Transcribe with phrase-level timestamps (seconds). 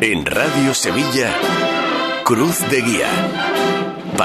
[0.00, 1.34] En Radio Sevilla,
[2.22, 3.55] Cruz de Guía.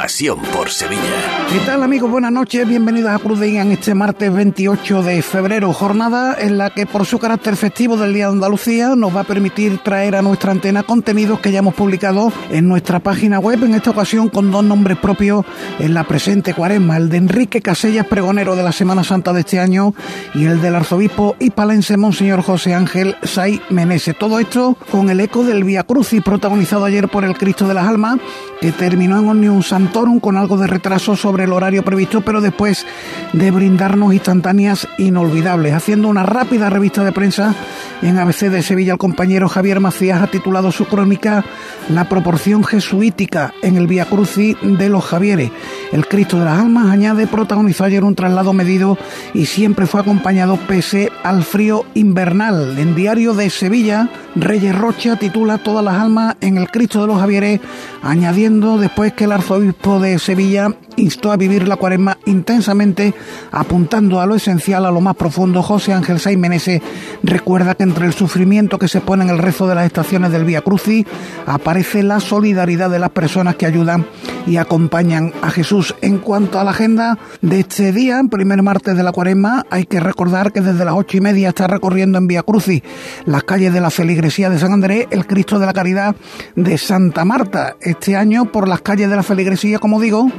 [0.02, 1.46] Pasión por Sevilla.
[1.52, 2.10] ¿Qué tal amigos?
[2.10, 6.72] Buenas noches, bienvenidos a Cruz de en este martes 28 de febrero, jornada en la
[6.72, 10.24] que por su carácter festivo del Día de Andalucía nos va a permitir traer a
[10.24, 14.50] nuestra antena contenidos que ya hemos publicado en nuestra página web, en esta ocasión con
[14.50, 15.46] dos nombres propios
[15.78, 19.60] en la presente cuaresma, el de Enrique Casellas, pregonero de la Semana Santa de este
[19.60, 19.94] año,
[20.34, 24.16] y el del arzobispo hipalense Monseñor José Ángel Say Menese.
[24.16, 27.88] Todo esto con el eco del Via Crucis protagonizado ayer por el Cristo de las
[27.88, 28.18] Almas,
[28.62, 29.62] que terminó en Omnium
[29.92, 32.88] Con algo de retraso sobre el horario previsto, pero después
[33.34, 35.74] de brindarnos instantáneas inolvidables.
[35.74, 37.54] Haciendo una rápida revista de prensa
[38.02, 41.44] en ABC de Sevilla, el compañero Javier Macías ha titulado su crónica
[41.90, 45.52] La proporción jesuítica en el Via Crucis de los Javieres.
[45.92, 48.98] El Cristo de las Almas, añade, protagonizó ayer un traslado medido
[49.34, 52.80] y siempre fue acompañado pese al frío invernal.
[52.80, 57.20] En Diario de Sevilla, Reyes Rocha titula Todas las almas en el Cristo de los
[57.20, 57.60] Javieres,
[58.02, 63.14] añadiendo después que el arzobispo de Sevilla instó a vivir la cuaresma intensamente,
[63.52, 65.64] apuntando a lo esencial, a lo más profundo.
[65.64, 66.82] José Ángel Saimenese
[67.24, 70.46] recuerda que entre el sufrimiento que se pone en el rezo de las estaciones del
[70.46, 71.06] Vía Crucis
[71.48, 74.06] aparece la solidaridad de las personas que ayudan
[74.46, 75.96] y acompañan a Jesús.
[76.02, 80.00] En cuanto a la agenda de este día, primer martes de la cuaresma, hay que
[80.00, 82.84] recordar que desde las ocho y media está recorriendo en Vía Crucis
[83.26, 86.16] las calles de la feligresía de San Andrés el Cristo de la Caridad
[86.56, 87.76] de Santa Marta.
[87.82, 90.32] Este año por las calles de la feligresía, como digo,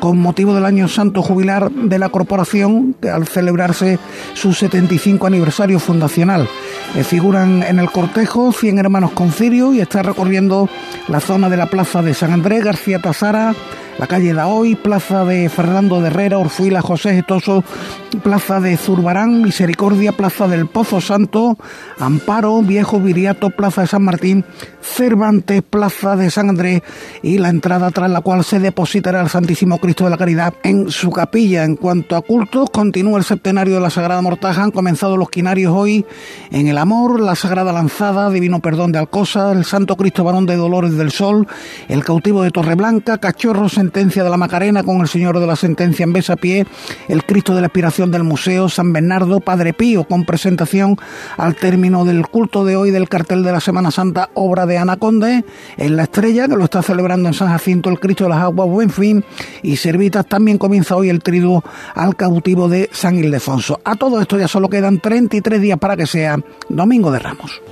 [0.00, 3.98] con motivo del año santo jubilar de la corporación, al celebrarse
[4.34, 6.46] su 75 aniversario fundacional.
[6.94, 10.68] Eh, figuran en el cortejo 100 hermanos con cirio y está recorriendo
[11.08, 13.54] la zona de la plaza de San Andrés, García Tasara,
[13.98, 17.64] la calle de Hoy, plaza de Fernando de Herrera, Orfuila, José Getoso,
[18.22, 21.56] plaza de Zurbarán, Misericordia, plaza del Pozo Santo,
[21.98, 24.44] Amparo, Viejo Viriato, plaza de San Martín,
[24.80, 26.82] Cervantes, plaza de San Andrés
[27.22, 30.90] y la entrada tras la cual se depositará el Santísimo Cristo de la Caridad en
[30.90, 31.64] su capilla.
[31.64, 35.72] En cuanto a cultos, continúa el septenario de la Sagrada Mortaja, han comenzado los quinarios
[35.74, 36.04] hoy
[36.50, 40.56] en el amor, la Sagrada Lanzada, Divino Perdón de Alcosa, el Santo Cristo Varón de
[40.56, 41.46] Dolores del Sol,
[41.88, 46.02] el cautivo de Torreblanca, Cachorros sentencia de la Macarena con el Señor de la Sentencia
[46.02, 46.66] en Besapié,
[47.06, 50.96] el Cristo de la Expiración del Museo, San Bernardo, Padre Pío, con presentación
[51.36, 54.96] al término del culto de hoy del cartel de la Semana Santa, obra de Ana
[54.96, 55.44] Conde,
[55.76, 58.68] en La Estrella, que lo está celebrando en San Jacinto, el Cristo de las Aguas,
[58.68, 59.24] Buen Fin,
[59.62, 61.62] y Servitas también comienza hoy el triduo
[61.94, 63.80] al cautivo de San Ildefonso.
[63.84, 67.62] A todo esto ya solo quedan 33 días para que sea Domingo de Ramos.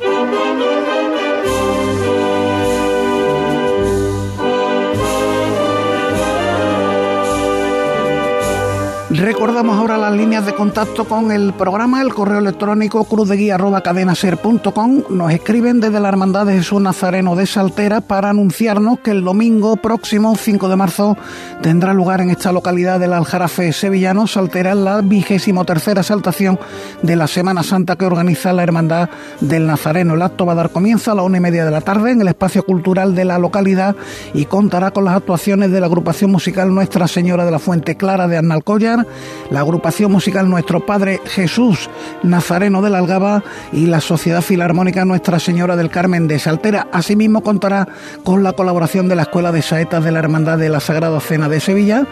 [9.16, 15.04] Recordamos ahora las líneas de contacto con el programa, el correo electrónico cruzdeguía.cadenaser.com.
[15.08, 19.76] Nos escriben desde la Hermandad de Jesús Nazareno de Saltera para anunciarnos que el domingo
[19.76, 21.16] próximo, 5 de marzo,
[21.62, 26.58] tendrá lugar en esta localidad del Aljarafe sevillano, Saltera, la vigésimo tercera saltación
[27.02, 29.10] de la Semana Santa que organiza la Hermandad
[29.40, 30.14] del Nazareno.
[30.14, 32.20] El acto va a dar comienzo a la una y media de la tarde en
[32.20, 33.94] el espacio cultural de la localidad
[34.32, 38.26] y contará con las actuaciones de la agrupación musical Nuestra Señora de la Fuente Clara
[38.26, 39.03] de Arnalcollar,
[39.50, 41.88] la agrupación musical Nuestro Padre Jesús
[42.22, 43.42] Nazareno de la Algaba
[43.72, 46.88] y la Sociedad Filarmónica Nuestra Señora del Carmen de Saltera.
[46.92, 47.86] Asimismo contará
[48.22, 51.48] con la colaboración de la Escuela de Saetas de la Hermandad de la Sagrada Cena
[51.48, 52.06] de Sevilla,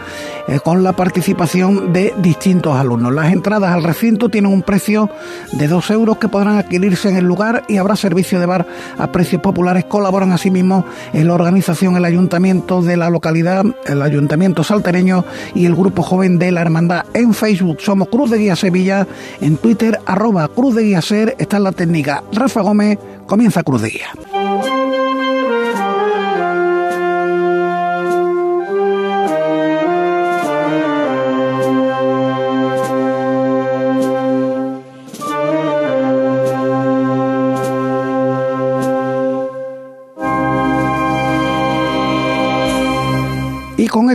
[0.47, 3.13] eh, con la participación de distintos alumnos.
[3.13, 5.09] Las entradas al recinto tienen un precio
[5.51, 8.65] de dos euros que podrán adquirirse en el lugar y habrá servicio de bar
[8.97, 9.85] a precios populares.
[9.85, 15.75] Colaboran asimismo en la organización el ayuntamiento de la localidad, el ayuntamiento saltereño y el
[15.75, 16.82] grupo joven de la Hermandad
[17.13, 17.81] en Facebook.
[17.81, 19.07] Somos Cruz de Guía Sevilla,
[19.41, 23.81] en Twitter arroba Cruz de Guía Ser, está en la técnica Rafa Gómez, comienza Cruz
[23.81, 24.92] de Guía.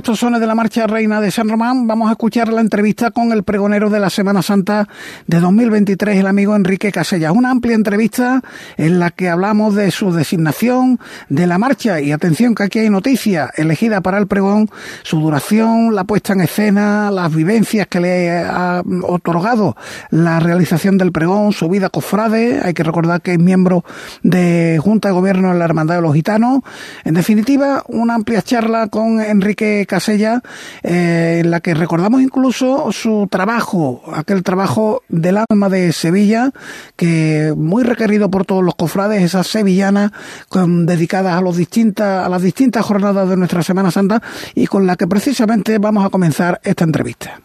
[0.09, 3.31] Estos sones de la marcha reina de San Román vamos a escuchar la entrevista con
[3.31, 4.89] el pregonero de la Semana Santa
[5.27, 7.33] de 2023, el amigo Enrique Casellas.
[7.37, 8.41] Una amplia entrevista
[8.79, 12.89] en la que hablamos de su designación, de la marcha y atención que aquí hay
[12.89, 14.71] noticia elegida para el pregón,
[15.03, 19.77] su duración, la puesta en escena, las vivencias que le ha otorgado
[20.09, 22.63] la realización del pregón, su vida cofrade.
[22.65, 23.85] Hay que recordar que es miembro
[24.23, 26.61] de Junta de Gobierno en la Hermandad de los Gitanos.
[27.05, 30.43] En definitiva, una amplia charla con Enrique Casella,
[30.85, 36.53] eh, en la que recordamos incluso su trabajo, aquel trabajo del alma de Sevilla,
[36.95, 40.13] que muy requerido por todos los cofrades, esas sevillanas
[40.49, 44.23] con, dedicadas a, los distintas, a las distintas jornadas de nuestra Semana Santa
[44.55, 47.41] y con la que precisamente vamos a comenzar esta entrevista.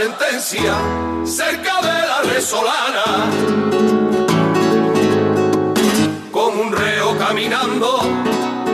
[0.00, 0.74] Sentencia
[1.26, 3.06] cerca de la resolana.
[6.32, 8.00] Como un reo caminando,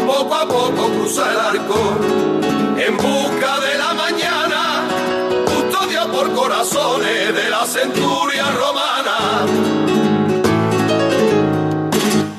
[0.06, 1.80] poco a poco cruza el arco,
[2.78, 4.60] en busca de la mañana,
[5.46, 9.16] custodia por corazones de la centuria romana.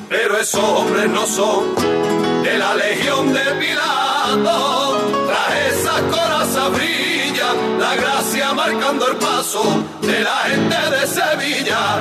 [0.08, 1.74] Pero esos hombres no son
[2.42, 4.96] de la legión de Pilato,
[5.26, 6.00] tras esas
[8.72, 9.62] marcando el paso
[10.02, 12.00] de la gente de Sevilla.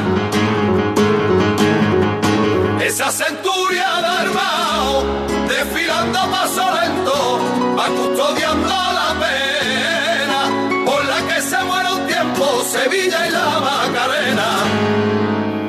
[2.85, 5.03] Esa centuria de armado,
[5.47, 7.39] desfilando a paso lento,
[7.77, 14.47] va custodiando la pena por la que se muere un tiempo Sevilla y la Macarena.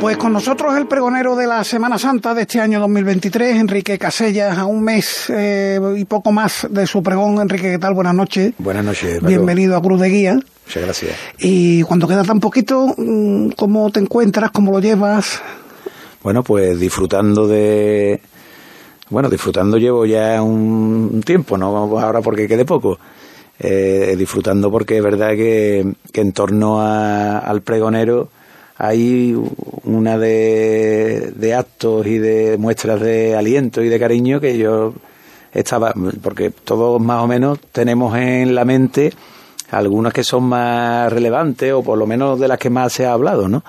[0.00, 4.56] Pues con nosotros el pregonero de la Semana Santa de este año 2023, Enrique Casellas,
[4.56, 7.40] a un mes eh, y poco más de su pregón.
[7.40, 7.94] Enrique, ¿qué tal?
[7.94, 8.52] Buenas noches.
[8.58, 9.20] Buenas noches.
[9.22, 10.38] Bienvenido a Cruz de Guía.
[10.68, 11.16] Muchas gracias.
[11.38, 14.50] Y cuando queda tan poquito, mm, ¿cómo te encuentras?
[14.50, 15.40] ¿Cómo lo llevas?
[16.22, 18.20] Bueno, pues disfrutando de...
[19.08, 22.98] Bueno, disfrutando llevo ya un tiempo, no ahora porque quede poco.
[23.58, 28.28] Eh, disfrutando porque es verdad que, que en torno al pregonero
[28.76, 29.34] hay
[29.84, 34.92] una de, de actos y de muestras de aliento y de cariño que yo
[35.54, 39.14] estaba, porque todos más o menos tenemos en la mente
[39.70, 43.12] algunas que son más relevantes o por lo menos de las que más se ha
[43.12, 43.62] hablado, ¿no?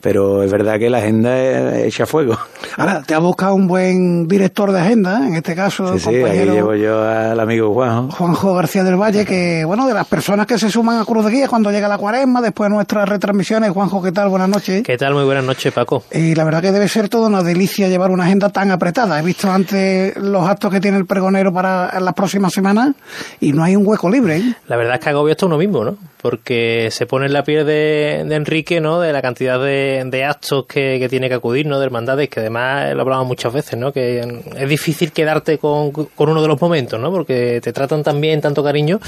[0.00, 2.38] Pero es verdad que la agenda echa fuego.
[2.76, 5.98] Ahora, te ha buscado un buen director de agenda, en este caso.
[5.98, 8.16] Sí, sí, ahí llevo yo al amigo Juanjo.
[8.16, 11.30] Juanjo García del Valle, que, bueno, de las personas que se suman a Cruz de
[11.32, 13.70] Guía cuando llega la cuaresma, después de nuestras retransmisiones.
[13.70, 14.28] Juanjo, ¿qué tal?
[14.28, 14.82] Buenas noches.
[14.82, 15.14] ¿Qué tal?
[15.14, 16.04] Muy buenas noches, Paco.
[16.12, 19.18] Y la verdad que debe ser toda una delicia llevar una agenda tan apretada.
[19.18, 22.94] He visto antes los actos que tiene el pregonero para las próximas semanas
[23.40, 24.36] y no hay un hueco libre.
[24.38, 24.54] ¿eh?
[24.68, 25.96] La verdad es que agobia esto uno mismo, ¿no?
[26.22, 29.00] Porque se pone en la piel de, de Enrique, ¿no?
[29.00, 31.78] De la cantidad de de, actos que, tiene que acudir, ¿no?
[31.78, 33.92] De hermandades, que además lo hablamos muchas veces, ¿no?
[33.92, 34.20] Que
[34.56, 37.10] es difícil quedarte con, uno de los momentos, ¿no?
[37.10, 39.00] Porque te tratan tan bien, tanto cariño.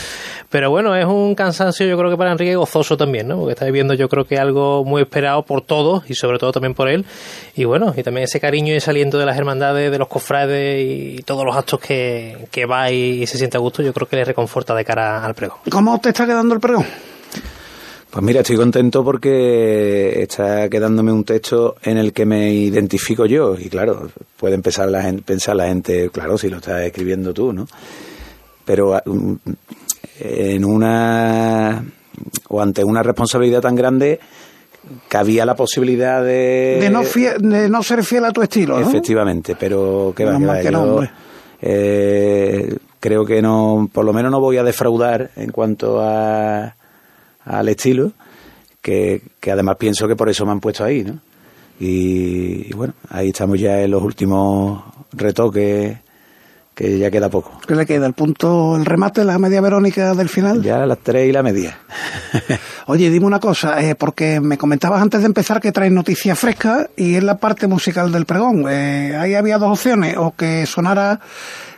[0.50, 3.38] Pero bueno, es un cansancio, yo creo que para Enrique gozoso también, ¿no?
[3.38, 6.74] Porque está viviendo, yo creo que algo muy esperado por todos y sobre todo también
[6.74, 7.04] por él.
[7.54, 10.82] Y bueno, y también ese cariño y ese aliento de las hermandades, de los cofrades
[10.82, 14.16] y todos los actos que, que va y, se siente a gusto, yo creo que
[14.16, 15.58] le reconforta de cara al pregón.
[15.70, 16.84] ¿Cómo te está quedando el pregón?
[18.12, 23.56] Pues mira, estoy contento porque está quedándome un texto en el que me identifico yo.
[23.58, 27.54] Y claro, puede empezar la gente, pensar la gente, claro, si lo estás escribiendo tú,
[27.54, 27.66] ¿no?
[28.66, 29.34] Pero ah, mm,
[30.20, 31.82] en una.
[32.48, 34.20] o ante una responsabilidad tan grande,
[35.08, 36.80] cabía la posibilidad de.
[36.82, 38.86] De no, de no ser fiel a tu estilo, ¿no?
[38.86, 41.10] Efectivamente, pero que va, que va.
[41.62, 46.76] eh, creo que no, por lo menos no voy a defraudar en cuanto a
[47.44, 48.12] al estilo,
[48.80, 51.18] que, además pienso que por eso me han puesto ahí, ¿no?
[51.80, 55.98] Y, bueno, ahí estamos ya en los últimos retoques,
[56.74, 57.60] que ya queda poco.
[57.66, 58.06] ¿Qué le queda?
[58.06, 60.62] ¿El punto, el remate, la media verónica del final?
[60.62, 61.78] Ya las tres y la media.
[62.86, 66.88] Oye, dime una cosa, eh, porque me comentabas antes de empezar que traes noticias frescas
[66.96, 68.64] y es la parte musical del pregón.
[68.70, 71.20] Eh, ahí había dos opciones, o que sonara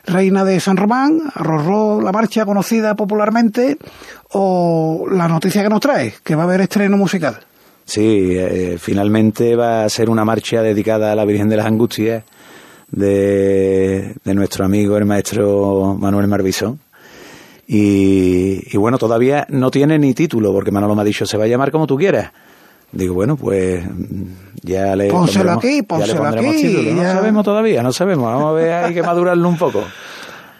[0.06, 3.78] Reina de San Román, Rorró, la marcha conocida popularmente,
[4.32, 7.38] o la noticia que nos trae, que va a haber estreno musical.
[7.84, 12.24] Sí, eh, finalmente va a ser una marcha dedicada a la Virgen de las Angustias
[12.90, 16.80] de, nuestro amigo el maestro Manuel Marbizón.
[17.66, 21.44] Y, y, bueno, todavía no tiene ni título, porque Manolo me ha dicho, se va
[21.44, 22.30] a llamar como tú quieras.
[22.92, 23.82] Digo, bueno, pues
[24.64, 26.90] ya le pónselo aquí, pónselo aquí.
[26.94, 28.24] No sabemos todavía, no sabemos.
[28.24, 29.84] Vamos a ver, hay que madurarlo un poco.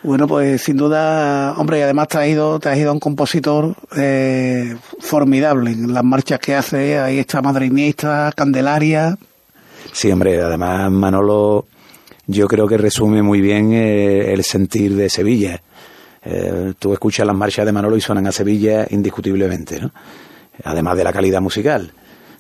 [0.03, 3.01] Bueno, pues sin duda, hombre, y además te has ido, te has ido a un
[3.01, 6.99] compositor eh, formidable en las marchas que hace.
[6.99, 9.17] Ahí está Madrinista, Candelaria.
[9.91, 11.65] Sí, hombre, además Manolo,
[12.27, 15.63] yo creo que resume muy bien eh, el sentir de Sevilla.
[16.23, 19.91] Eh, tú escuchas las marchas de Manolo y suenan a Sevilla indiscutiblemente, ¿no?
[20.65, 21.95] Además de la calidad musical.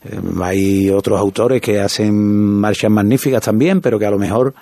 [0.04, 4.54] Eh, hay otros autores que hacen marchas magníficas también, pero que a lo mejor,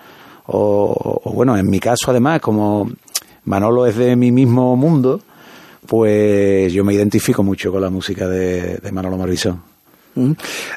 [0.46, 2.90] o, bueno, en mi caso además, como
[3.44, 5.20] Manolo es de mi mismo mundo,
[5.86, 9.62] pues yo me identifico mucho con la música de, Manolo Marvisón.
[10.14, 10.32] Mm.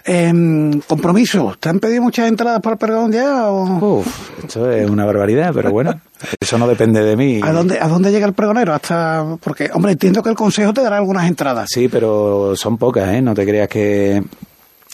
[0.06, 3.50] Em, compromiso, ¿te han pedido muchas entradas para el pregón ya?
[3.50, 3.98] O?
[4.00, 6.00] Uf, esto es una barbaridad, pero bueno,
[6.40, 7.42] eso no depende de mí.
[7.44, 8.74] ¿A dónde, ¿A dónde llega el pregonero?
[8.74, 11.68] Hasta Porque, hombre, entiendo que el Consejo te dará algunas entradas.
[11.70, 13.22] Sí, pero son pocas, ¿eh?
[13.22, 14.24] No te creas que...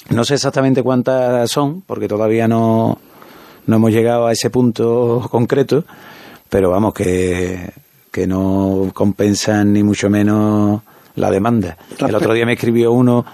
[0.10, 2.98] No sé exactamente cuántas son, porque todavía no,
[3.66, 5.86] no hemos llegado a ese punto concreto,
[6.50, 7.72] pero vamos, que,
[8.12, 10.82] que no compensan ni mucho menos
[11.16, 11.78] la demanda.
[12.00, 13.26] El otro día me escribió uno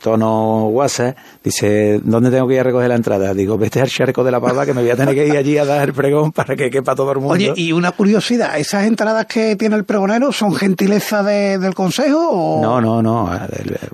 [0.00, 3.34] tono WhatsApp, dice, ¿dónde tengo que ir a recoger la entrada?
[3.34, 5.58] Digo, vete al charco de la pava que me voy a tener que ir allí
[5.58, 7.34] a dar el pregón para que quepa todo el mundo.
[7.34, 12.62] Oye, y una curiosidad, ¿esas entradas que tiene el pregonero son gentileza del consejo o...?
[12.62, 13.30] No, no, no.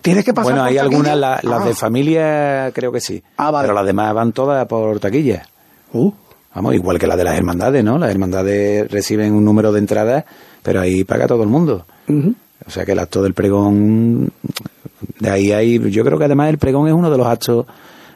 [0.02, 1.75] ¿Tienes que pasar Bueno, hay algunas, las de Ah.
[1.75, 3.22] familia creo que sí.
[3.37, 3.66] Ah, vale.
[3.66, 5.46] Pero las demás van todas por taquilla.
[5.92, 6.10] Uh,
[6.54, 7.98] Vamos, igual que las de las hermandades, ¿no?
[7.98, 10.25] Las hermandades reciben un número de entradas,
[10.62, 11.87] pero ahí paga todo el mundo.
[12.66, 14.32] O sea que el acto del pregón,
[15.19, 17.67] de ahí hay, yo creo que además el pregón es uno de los actos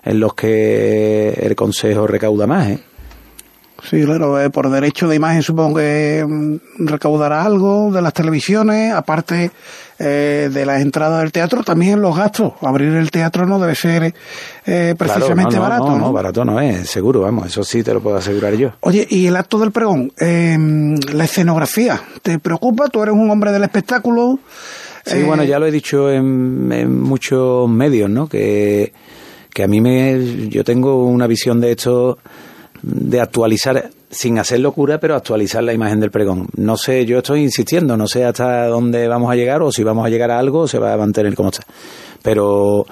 [0.03, 2.79] en los que el Consejo recauda más, ¿eh?
[3.89, 8.93] Sí, claro, eh, por derecho de imagen supongo que mm, recaudará algo de las televisiones,
[8.93, 9.51] aparte
[9.99, 12.53] eh, de las entradas del teatro, también los gastos.
[12.61, 14.13] Abrir el teatro no debe ser eh,
[14.65, 15.87] Claro, precisamente no, no, barato.
[15.87, 15.99] No, ¿no?
[15.99, 18.71] no, barato no es, seguro, vamos, eso sí te lo puedo asegurar yo.
[18.81, 20.57] Oye, y el acto del pregón, eh,
[21.13, 22.89] la escenografía, ¿te preocupa?
[22.89, 24.39] Tú eres un hombre del espectáculo.
[25.05, 28.29] Sí, bueno, ya lo he dicho en, en muchos medios, ¿no?
[28.29, 28.93] Que,
[29.53, 32.19] que a mí me, yo tengo una visión de esto
[32.83, 36.49] de actualizar, sin hacer locura, pero actualizar la imagen del pregón.
[36.57, 40.07] No sé, yo estoy insistiendo, no sé hasta dónde vamos a llegar o si vamos
[40.07, 41.65] a llegar a algo se va a mantener como está.
[42.23, 42.87] Pero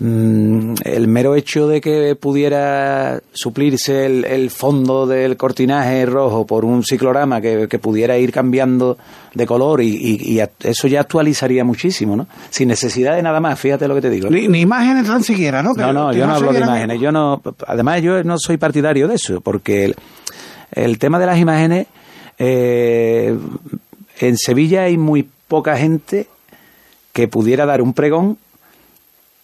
[0.00, 6.64] mm, el mero hecho de que pudiera suplirse el, el fondo del cortinaje rojo por
[6.64, 8.96] un ciclorama que, que pudiera ir cambiando
[9.34, 12.26] de color y, y- eso ya actualizaría muchísimo, ¿no?
[12.50, 14.30] Sin necesidad de nada más, fíjate lo que te digo.
[14.30, 15.74] Ni, ni imágenes tan siquiera, ¿no?
[15.74, 17.00] Que- No, no, yo no hablo de imágenes.
[17.00, 19.96] Yo no, además, yo no soy partidario de eso, porque el,
[20.72, 21.86] el tema de las imágenes,
[22.38, 23.36] eh,
[24.20, 26.26] en Sevilla hay muy poca gente
[27.12, 28.38] que pudiera dar un pregón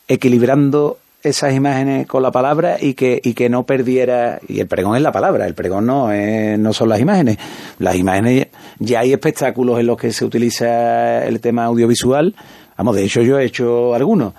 [0.08, 4.94] equilibrando esas imágenes con la palabra y que, y que no perdiera, y el pregón
[4.96, 7.38] es la palabra, el pregón no, es- no son las imágenes.
[7.78, 12.34] Las imágenes, ya hay espectáculos en los que se utiliza el tema audiovisual,
[12.76, 14.34] vamos, de hecho yo he hecho algunos.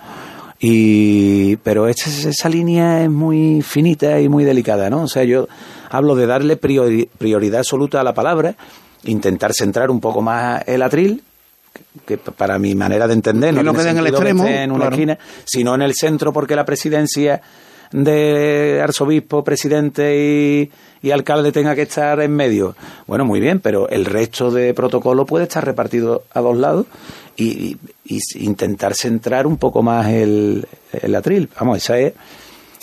[0.60, 5.02] Y, pero esa, esa línea es muy finita y muy delicada, ¿no?
[5.02, 5.48] O sea, yo
[5.90, 8.54] hablo de darle priori- prioridad absoluta a la palabra,
[9.04, 11.22] intentar centrar un poco más el atril,
[12.04, 14.80] que para mi manera de entender, no tiene quede en el que extremo, en una
[14.80, 14.94] claro.
[14.96, 17.40] esquina, sino en el centro, porque la presidencia
[17.92, 20.70] de arzobispo, presidente y,
[21.06, 22.74] y alcalde tenga que estar en medio.
[23.06, 26.86] Bueno, muy bien, pero el resto de protocolo puede estar repartido a dos lados
[27.36, 30.66] y, y- intentar centrar un poco más el,
[31.00, 31.48] el atril.
[31.60, 32.12] Vamos, esa es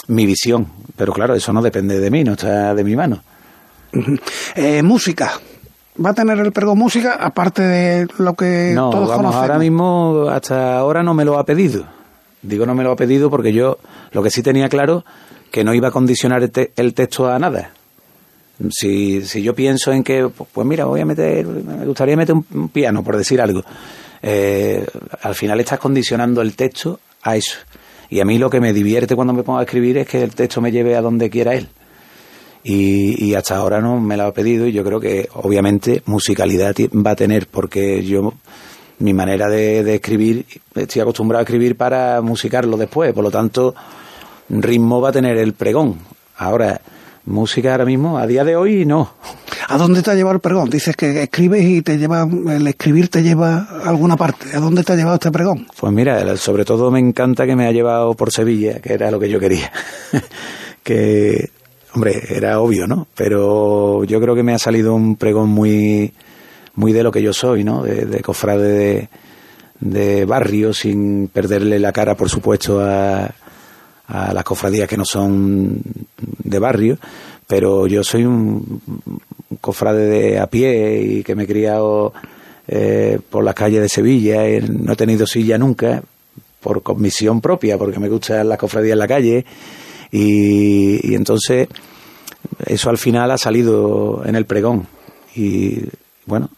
[0.07, 0.67] mi visión.
[0.95, 3.21] Pero claro, eso no depende de mí, no está de mi mano.
[4.55, 5.33] Eh, música.
[6.03, 9.35] ¿Va a tener el pregón música aparte de lo que No, todos vamos, conocemos?
[9.43, 11.85] ahora mismo, hasta ahora no me lo ha pedido.
[12.41, 13.77] Digo no me lo ha pedido porque yo
[14.11, 15.05] lo que sí tenía claro
[15.51, 17.71] que no iba a condicionar el, te- el texto a nada.
[18.69, 22.45] Si, si yo pienso en que, pues mira, voy a meter, me gustaría meter un,
[22.53, 23.63] un piano, por decir algo,
[24.21, 24.85] eh,
[25.21, 27.57] al final estás condicionando el texto a eso.
[28.09, 30.33] Y a mí lo que me divierte cuando me pongo a escribir es que el
[30.35, 31.67] texto me lleve a donde quiera él.
[32.63, 36.73] Y, y hasta ahora no me lo ha pedido y yo creo que obviamente musicalidad
[36.93, 38.33] va a tener porque yo
[38.99, 43.75] mi manera de, de escribir estoy acostumbrado a escribir para musicarlo después por lo tanto
[44.47, 45.97] ritmo va a tener el pregón
[46.37, 46.79] ahora
[47.25, 49.11] música ahora mismo a día de hoy no
[49.69, 50.69] ¿A dónde te ha llevado el pregón?
[50.69, 54.55] Dices que escribes y te lleva, el escribir te lleva a alguna parte.
[54.55, 55.67] ¿A dónde te ha llevado este pregón?
[55.79, 59.19] Pues mira, sobre todo me encanta que me ha llevado por Sevilla, que era lo
[59.19, 59.71] que yo quería.
[60.83, 61.49] que,
[61.93, 63.07] hombre, era obvio, ¿no?
[63.15, 66.13] Pero yo creo que me ha salido un pregón muy,
[66.75, 67.83] muy de lo que yo soy, ¿no?
[67.83, 69.09] De, de cofrade
[69.79, 73.33] de, barrio, sin perderle la cara, por supuesto, a,
[74.07, 75.81] a las cofradías que no son
[76.43, 76.97] de barrio,
[77.47, 78.81] pero yo soy un,
[79.63, 82.13] cofrade de a pie y que me he criado
[82.67, 86.03] eh, por las calles de Sevilla, y no he tenido silla nunca,
[86.59, 89.45] por comisión propia, porque me gustan las cofradías en la calle,
[90.13, 91.67] y, y entonces
[92.67, 94.85] eso al final ha salido en el pregón.
[95.35, 95.79] Y
[96.27, 96.49] bueno,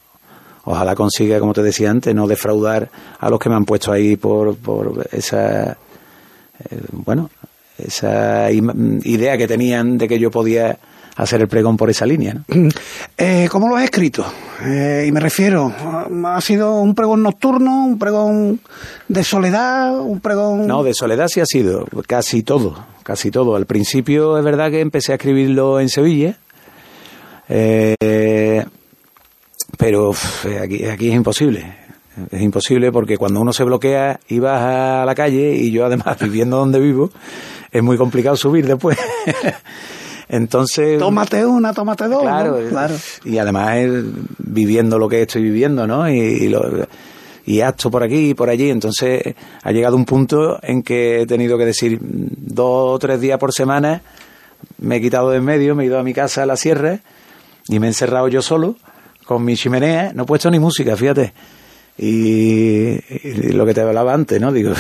[0.66, 4.18] ojalá consiga, como te decía antes, no defraudar a los que me han puesto ahí
[4.18, 7.30] por, por esa, eh, bueno,
[7.78, 10.78] esa idea que tenían de que yo podía
[11.16, 12.34] hacer el pregón por esa línea.
[12.34, 12.44] ¿no?
[13.18, 14.26] Eh, ¿Cómo lo has escrito?
[14.62, 15.74] Eh, y me refiero,
[16.26, 18.60] ¿ha sido un pregón nocturno, un pregón
[19.08, 20.68] de soledad, un pregón...?
[20.68, 23.56] No, de soledad sí ha sido, casi todo, casi todo.
[23.56, 26.36] Al principio es verdad que empecé a escribirlo en Sevilla,
[27.48, 28.66] eh,
[29.78, 30.12] pero
[30.62, 31.86] aquí, aquí es imposible.
[32.32, 36.18] Es imposible porque cuando uno se bloquea y vas a la calle y yo además
[36.22, 37.12] viviendo donde vivo,
[37.72, 38.98] es muy complicado subir después.
[40.28, 40.98] Entonces.
[40.98, 42.24] Tómate una, tómate dos.
[42.24, 42.96] Claro, claro.
[43.24, 43.78] Y además
[44.40, 46.10] viviendo lo que estoy viviendo, ¿no?
[46.10, 46.88] Y, y, lo,
[47.46, 48.70] y acto por aquí y por allí.
[48.70, 53.40] Entonces ha llegado un punto en que he tenido que decir dos o tres días
[53.40, 54.02] por semana,
[54.80, 57.00] me he quitado de en medio, me he ido a mi casa a la sierra
[57.68, 58.76] y me he encerrado yo solo
[59.26, 60.12] con mi chimenea.
[60.14, 61.34] No he puesto ni música, fíjate.
[61.98, 64.52] Y, lo que te hablaba antes, ¿no?
[64.52, 64.74] Digo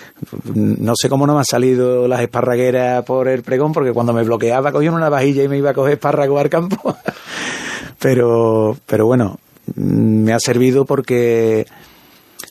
[0.54, 4.24] no sé cómo no me han salido las esparragueras por el pregón, porque cuando me
[4.24, 6.96] bloqueaba cogía una vajilla y me iba a coger espárrago al campo.
[7.98, 9.38] pero, pero bueno,
[9.74, 11.66] me ha servido porque,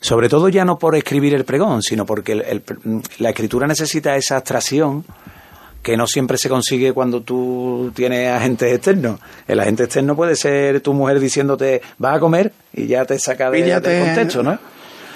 [0.00, 2.62] sobre todo ya no por escribir el pregón, sino porque
[3.18, 5.04] la escritura necesita esa abstracción
[5.86, 9.20] que no siempre se consigue cuando tú tienes agentes externos.
[9.46, 13.52] El agente externo puede ser tu mujer diciéndote, vas a comer y ya te saca
[13.52, 14.58] de, del contexto, ¿no?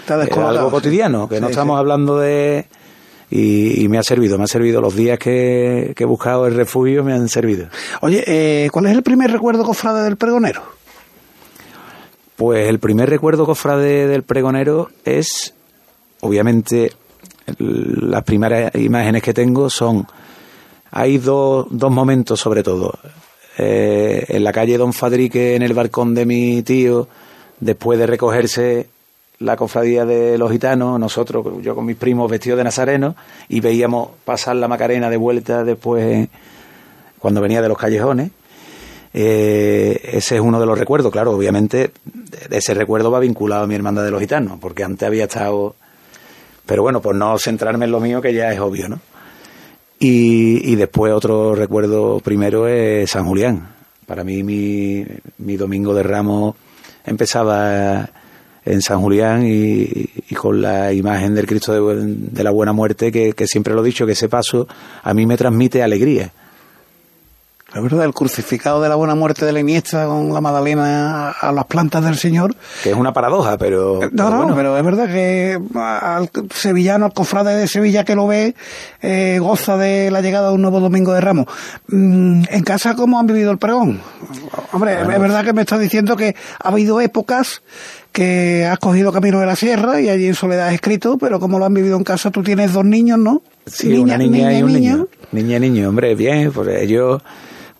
[0.08, 2.66] algo cotidiano, que no estamos hablando de...
[3.32, 4.80] Y, me ha servido, me ha servido.
[4.80, 7.66] Los días que, he buscado el refugio me han servido.
[8.00, 10.62] Oye, eh, ¿cuál es el primer recuerdo cofrade del pregonero?
[12.40, 15.52] Pues el primer recuerdo cofrade del pregonero es,
[16.20, 16.90] obviamente,
[17.58, 20.06] las primeras imágenes que tengo son,
[20.90, 22.98] hay dos, dos momentos sobre todo.
[23.58, 27.08] Eh, en la calle Don Fadrique, en el balcón de mi tío,
[27.60, 28.88] después de recogerse
[29.40, 33.16] la cofradía de los gitanos, nosotros, yo con mis primos vestidos de nazareno,
[33.50, 36.30] y veíamos pasar la Macarena de vuelta después,
[37.18, 38.30] cuando venía de los callejones.
[39.12, 41.90] Eh, ese es uno de los recuerdos, claro, obviamente
[42.50, 45.74] ese recuerdo va vinculado a mi hermandad de los gitanos, porque antes había estado...
[46.66, 49.00] Pero bueno, por no centrarme en lo mío, que ya es obvio, ¿no?
[49.98, 53.68] Y, y después otro recuerdo primero es San Julián.
[54.06, 55.04] Para mí mi,
[55.38, 56.54] mi domingo de Ramos
[57.04, 58.08] empezaba
[58.64, 63.74] en San Julián y, con la imagen del Cristo de, la Buena Muerte, que, siempre
[63.74, 64.68] lo he dicho, que ese paso
[65.02, 66.32] a mí me transmite alegría.
[67.72, 71.52] La verdad, el crucificado de la buena muerte de la Iniesta con la Magdalena a,
[71.52, 72.56] las plantas del Señor.
[72.82, 74.00] Que es una paradoja, pero.
[74.10, 78.56] No, no, pero es verdad que al sevillano, al cofrade de Sevilla que lo ve,
[79.02, 81.46] eh, goza de la llegada de un nuevo domingo de Ramos.
[81.86, 84.00] Mm, ¿En casa cómo han vivido el pregón?
[84.72, 87.62] Hombre, es verdad que me estás diciendo que ha habido épocas
[88.10, 91.60] que has cogido camino de la sierra y allí en soledad has escrito, pero como
[91.60, 93.42] lo han vivido en casa, tú tienes dos niños, ¿no?
[93.66, 95.06] Sí, una niña, y un niño.
[95.30, 97.22] Niña y niño, hombre, bien, pues ellos...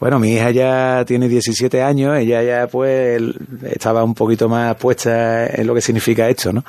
[0.00, 3.22] Bueno, mi hija ya tiene 17 años, ella ya pues
[3.70, 6.64] estaba un poquito más puesta en lo que significa esto, ¿no?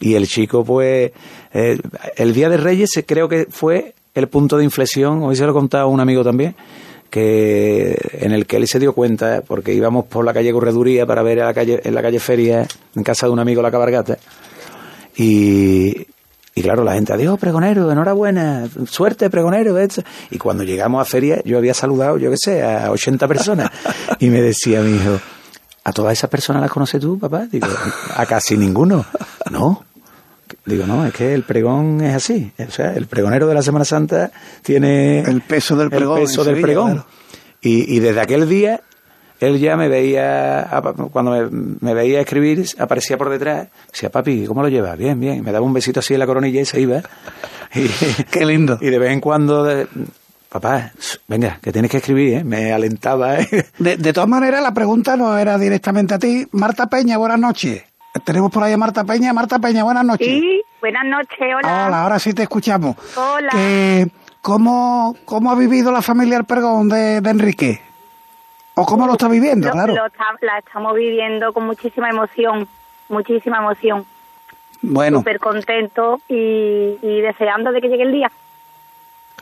[0.00, 1.12] Y el chico pues,
[1.52, 1.78] eh,
[2.16, 5.52] el Día de Reyes creo que fue el punto de inflexión, hoy se lo he
[5.52, 6.54] contado un amigo también,
[7.10, 11.22] que en el que él se dio cuenta, porque íbamos por la calle Correduría para
[11.22, 12.66] ver a la calle, en la calle Feria,
[12.96, 14.16] en casa de un amigo la cabargata,
[15.18, 16.06] y,
[16.60, 19.78] y claro, la gente, adiós, pregonero, enhorabuena, suerte, pregonero.
[20.30, 23.70] Y cuando llegamos a feria, yo había saludado, yo qué sé, a 80 personas.
[24.18, 25.18] Y me decía mi hijo,
[25.84, 27.46] ¿a todas esas personas las conoces tú, papá?
[27.50, 27.66] Digo,
[28.14, 29.06] a casi ninguno.
[29.50, 29.84] No,
[30.66, 32.52] Digo, no, es que el pregón es así.
[32.58, 34.30] O sea, el pregonero de la Semana Santa
[34.62, 35.20] tiene...
[35.20, 36.18] El peso del pregón.
[36.18, 37.04] El peso del pregón.
[37.62, 38.82] Y, y, desde aquel día,
[39.40, 40.68] él ya me veía,
[41.12, 41.50] cuando
[41.80, 43.68] me, veía escribir, aparecía por detrás.
[43.90, 44.96] Decía, papi, ¿cómo lo llevas?
[44.98, 45.42] Bien, bien.
[45.42, 47.02] Me daba un besito así en la coronilla y se iba.
[47.74, 47.88] Y,
[48.30, 48.78] Qué lindo.
[48.80, 49.66] Y de vez en cuando...
[50.48, 50.92] papá,
[51.26, 52.44] venga, que tienes que escribir, ¿eh?
[52.44, 53.40] me alentaba.
[53.40, 53.66] ¿eh?
[53.78, 56.46] De, de todas maneras, la pregunta no era directamente a ti.
[56.52, 57.84] Marta Peña, buenas noches.
[58.24, 59.32] Tenemos por ahí a Marta Peña.
[59.32, 60.26] Marta Peña, buenas noches.
[60.26, 61.86] Sí, buenas noches, hola.
[61.86, 62.96] Hola, ahora sí te escuchamos.
[63.16, 63.50] Hola.
[64.40, 67.80] ¿cómo, ¿Cómo ha vivido la familia El Pergón de, Enrique?
[68.74, 69.94] ¿O cómo lo está viviendo, claro?
[70.40, 72.66] la estamos viviendo con muchísima emoción,
[73.08, 74.06] muchísima emoción.
[74.82, 75.18] Bueno.
[75.18, 78.30] Súper contento y, deseando de que llegue el día.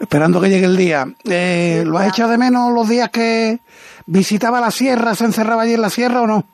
[0.00, 1.06] Esperando que llegue el día.
[1.28, 3.58] Eh, ¿Lo has echado de menos los días que
[4.06, 6.44] visitaba la sierra, se encerraba allí en la sierra o no?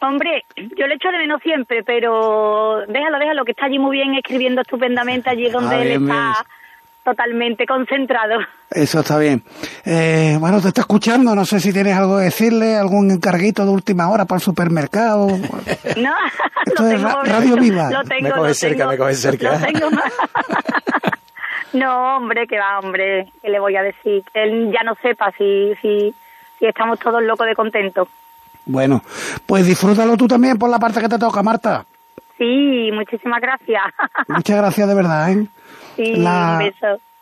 [0.00, 4.14] Hombre, yo le echo de menos siempre, pero déjalo, déjalo, que está allí muy bien
[4.14, 6.44] escribiendo estupendamente, allí donde él está
[7.04, 8.40] totalmente concentrado.
[8.70, 9.42] Eso está bien.
[9.84, 13.70] Eh, bueno, te está escuchando, no sé si tienes algo que decirle, algún encarguito de
[13.70, 15.28] última hora para el supermercado.
[15.28, 16.12] No,
[16.66, 17.90] Esto es Radio Viva.
[17.90, 19.60] Lo tengo, me coge cerca, me coge cerca.
[21.74, 24.24] no, hombre, que va, hombre, ¿qué le voy a decir?
[24.32, 26.14] Él ya no sepa si, si,
[26.58, 28.08] si estamos todos locos de contento.
[28.66, 29.02] Bueno,
[29.46, 31.84] pues disfrútalo tú también por la parte que te toca, Marta.
[32.38, 33.82] Sí, muchísimas gracias.
[34.28, 35.46] Muchas gracias de verdad, ¿eh?
[35.98, 36.58] La-.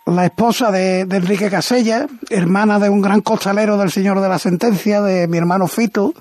[0.04, 4.38] La esposa de, de Enrique Casella, hermana de un gran costalero del señor de la
[4.40, 6.12] sentencia, de mi hermano Fito.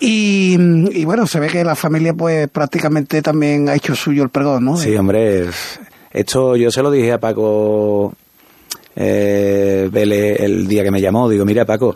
[0.00, 0.56] Y,
[0.90, 4.64] y bueno, se ve que la familia pues prácticamente también ha hecho suyo el pregón,
[4.64, 4.76] ¿no?
[4.78, 5.44] Sí, hombre,
[6.12, 8.14] esto yo se lo dije a Paco
[8.96, 11.28] eh, Vélez el día que me llamó.
[11.28, 11.94] Digo, mira, Paco,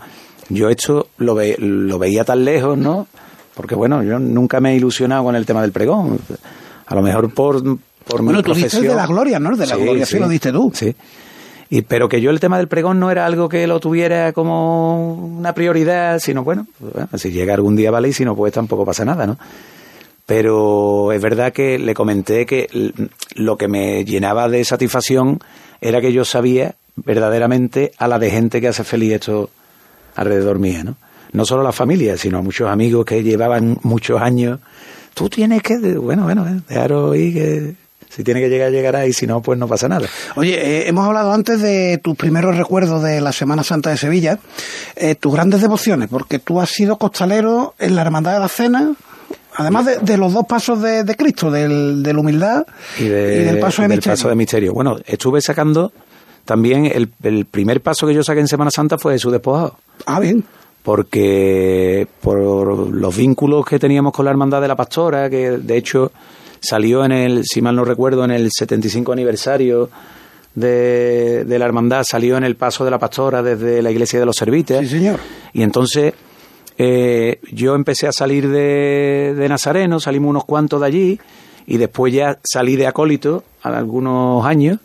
[0.51, 3.07] yo esto lo, ve- lo veía tan lejos, ¿no?
[3.55, 6.19] Porque bueno, yo nunca me he ilusionado con el tema del pregón.
[6.87, 7.62] A lo mejor por,
[8.09, 8.90] por Bueno, mi tú dices profesión.
[8.94, 9.57] de la gloria, ¿no?
[9.57, 10.73] De la gloria, sí lo diste tú.
[10.75, 10.94] Sí.
[11.71, 15.12] Y, pero que yo el tema del pregón no era algo que lo tuviera como
[15.14, 18.53] una prioridad, sino bueno, pues, bueno, si llega algún día vale y si no, pues
[18.55, 19.38] tampoco pasa nada, ¿no?
[20.27, 22.68] Pero es verdad que le comenté que
[23.35, 25.40] lo que me llenaba de satisfacción
[25.81, 29.51] era que yo sabía verdaderamente a la de gente que hace feliz esto
[30.16, 30.97] alrededor mía, ¿no?
[31.33, 34.61] No solo la familia, sino a muchos amigos que llevaban muchos años.
[35.14, 37.75] Tú tienes que, bueno, bueno, dejaros ahí que
[38.09, 40.07] si tiene que llegar, llegará y si no, pues no pasa nada.
[40.37, 44.38] Oye, eh, hemos hablado antes de tus primeros recuerdos de la Semana Santa de Sevilla,
[44.97, 48.92] eh, tus grandes devociones, porque tú has sido costalero en la Hermandad de la Cena,
[49.55, 52.64] además de, de los dos pasos de, de Cristo, del, de la humildad
[52.99, 54.16] y, de- del paso de del misterio.
[54.16, 54.73] paso de misterio.
[54.75, 55.92] Bueno, estuve sacando
[56.44, 60.18] también el, el primer paso que yo saqué en Semana Santa fue Jesús despojado, Ah,
[60.21, 60.44] bien.
[60.83, 66.11] porque por los vínculos que teníamos con la hermandad de la Pastora, que de hecho
[66.61, 69.90] salió en el, si mal no recuerdo, en el 75 aniversario
[70.55, 74.27] de, de la hermandad, salió en el paso de la Pastora desde la iglesia de
[74.27, 74.81] los Servites.
[74.81, 75.21] Sí, señor.
[75.53, 76.14] Y entonces
[76.81, 81.21] eh, yo empecé a salir de, de Nazareno, salimos unos cuantos de allí
[81.66, 84.79] y después ya salí de acólito a algunos años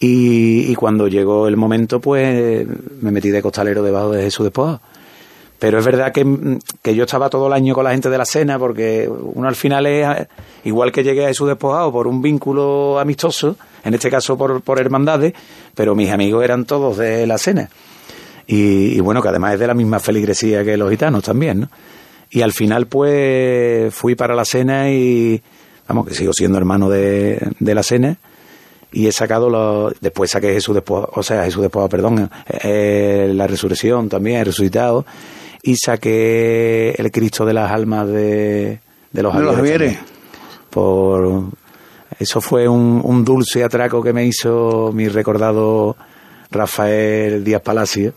[0.00, 2.66] y, y cuando llegó el momento pues
[3.00, 4.80] me metí de costalero debajo de Jesús Despojado.
[5.62, 8.18] Pero es verdad que, mm, que yo estaba todo el año con la gente de
[8.18, 10.26] la cena porque uno al final es, eh,
[10.64, 14.80] igual que llegué a Jesús Despojado por un vínculo amistoso, en este caso por, por
[14.80, 15.34] hermandades,
[15.76, 17.70] pero mis amigos eran todos de la cena.
[18.44, 21.68] Y, y bueno, que además es de la misma feligresía que los gitanos también, ¿no?
[22.28, 25.40] Y al final, pues, fui para la cena y,
[25.86, 28.16] vamos, que sigo siendo hermano de, de la cena.
[28.90, 32.28] Y he sacado los, después saqué Jesús después, o sea, Jesús después, perdón,
[32.64, 35.06] eh, la resurrección también, he resucitado.
[35.62, 38.80] Y saqué el Cristo de las almas de,
[39.12, 39.98] de los Javieres.
[40.70, 41.44] Por,
[42.18, 45.96] eso fue un, un dulce atraco que me hizo mi recordado
[46.50, 48.14] Rafael Díaz Palacio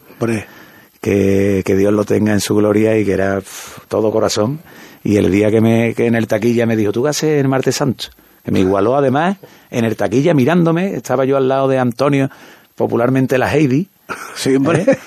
[1.05, 3.39] que, que Dios lo tenga en su gloria y que era
[3.87, 4.59] todo corazón.
[5.03, 7.47] Y el día que, me, que en el taquilla me dijo, ¿tú qué haces el
[7.47, 8.05] martes santo?
[8.43, 9.37] Que me igualó además
[9.69, 12.31] en el taquilla mirándome, estaba yo al lado de Antonio,
[12.73, 13.87] popularmente la Heidi.
[14.33, 14.85] sí, hombre.
[14.87, 14.97] ¿eh?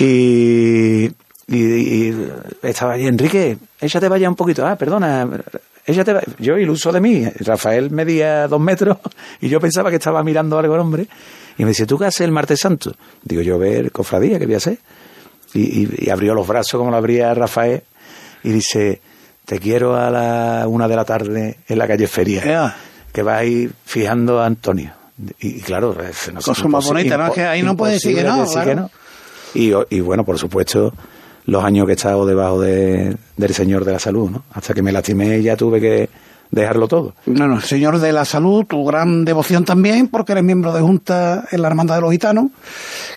[0.00, 1.12] Y,
[1.48, 2.28] y, y
[2.62, 4.66] estaba allí, Enrique, échate vaya un poquito.
[4.66, 5.28] Ah, perdona,
[5.86, 7.24] échate va- Yo iluso de mí.
[7.40, 8.98] Rafael medía dos metros
[9.40, 11.06] y yo pensaba que estaba mirando algo el hombre.
[11.58, 12.94] Y me dice, ¿tú qué haces el martes santo?
[13.22, 14.78] Digo, yo ver cofradía, ¿qué voy a hacer?
[15.54, 17.82] Y, y- y abrió los brazos como lo abría Rafael
[18.42, 19.00] y dice,
[19.44, 22.74] te quiero a la una de la tarde en la calle Feria,
[23.12, 24.92] que va a ir fijando a Antonio.
[25.40, 27.28] Y, y claro, es no sé, Cosa más bonita, ¿no?
[27.28, 28.68] Es que ahí no puedes decir que no, claro.
[28.68, 28.90] que no.
[29.88, 30.92] Y bueno, por supuesto,
[31.46, 34.42] los años que he estado debajo de- del Señor de la Salud, ¿no?
[34.52, 36.08] Hasta que me lastimé y ya tuve que
[36.50, 37.14] dejarlo todo.
[37.26, 41.44] No, no, Señor de la Salud, tu gran devoción también, porque eres miembro de Junta
[41.50, 42.46] en la Hermandad de los Gitanos,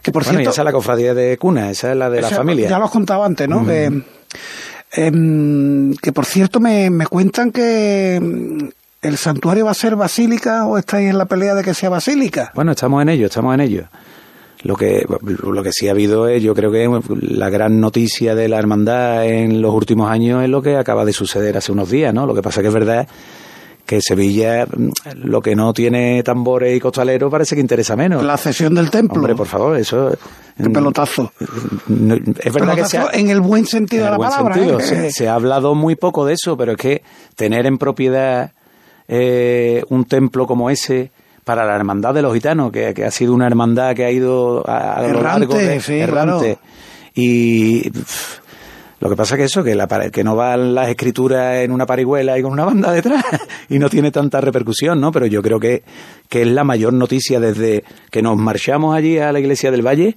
[0.02, 0.52] que por bueno, y cierto...
[0.52, 2.70] esa es la cofradía de cuna, esa es la de la familia.
[2.70, 3.66] Ya lo has contado antes, ¿no?
[3.66, 4.02] que,
[4.92, 8.70] em, que por cierto me, me cuentan que em,
[9.02, 12.52] el santuario va a ser basílica o estáis en la pelea de que sea basílica.
[12.56, 13.84] Bueno, estamos en ello, estamos en ello.
[14.64, 16.90] Lo que, lo que sí ha habido es, yo creo que
[17.22, 21.14] la gran noticia de la hermandad en los últimos años es lo que acaba de
[21.14, 22.26] suceder hace unos días, ¿no?
[22.26, 23.08] Lo que pasa que es verdad
[23.86, 24.90] que Sevilla, mm,
[25.24, 28.22] lo que no tiene tambores y costaleros parece que interesa menos.
[28.24, 29.16] La cesión del templo.
[29.16, 30.16] Hombre, por favor, eso...
[30.62, 31.32] Qué pelotazo.
[31.88, 34.56] No, es verdad que se ha- en el buen sentido en de la palabra.
[34.56, 34.80] sentido.
[34.80, 34.84] ¿eh?
[34.84, 37.02] Se, se ha hablado muy poco de eso, pero es que
[37.38, 38.52] tener en propiedad
[39.08, 41.12] eh, un templo como ese
[41.50, 44.64] para la hermandad de los gitanos, que, que ha sido una hermandad que ha ido
[44.70, 46.60] a, a lo Errante, largo de sí, errante.
[46.60, 46.60] claro.
[47.16, 48.38] Y pff,
[49.00, 52.38] lo que pasa que eso, que, la, que no van las escrituras en una parihuela
[52.38, 53.26] y con una banda detrás
[53.68, 55.12] y no tiene tanta repercusión, ¿no?
[55.12, 55.82] Pero yo creo que,
[56.30, 60.16] que es la mayor noticia desde que nos marchamos allí a la iglesia del Valle.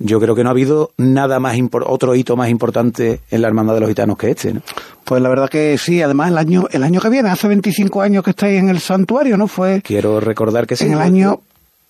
[0.00, 1.56] Yo creo que no ha habido nada más
[1.86, 4.62] otro hito más importante en la hermandad de los gitanos que este, ¿no?
[5.04, 8.22] Pues la verdad que sí, además el año, el año que viene, hace 25 años
[8.22, 9.48] que estáis en el santuario, ¿no?
[9.48, 10.84] Fue Quiero recordar que sí.
[10.84, 11.40] en el año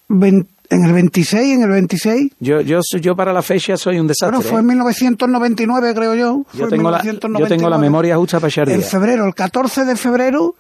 [0.08, 2.32] 20 En el 26, en el 26.
[2.40, 4.36] Yo, yo, yo para la fecha soy un desastre.
[4.36, 6.44] Bueno, fue en 1999, creo yo.
[6.52, 9.96] Yo tengo, la, yo tengo la memoria justa para echar En febrero, el 14 de
[9.96, 10.54] febrero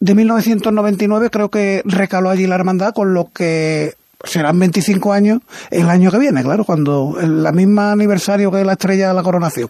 [0.00, 3.94] de 1999, creo que recaló allí la hermandad, con lo que
[4.24, 9.08] serán 25 años el año que viene, claro, cuando el mismo aniversario que la estrella
[9.08, 9.68] de la coronación.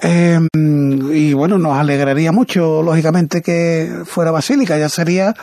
[0.00, 5.34] eh, y bueno, nos alegraría mucho, lógicamente, que fuera Basílica, ya sería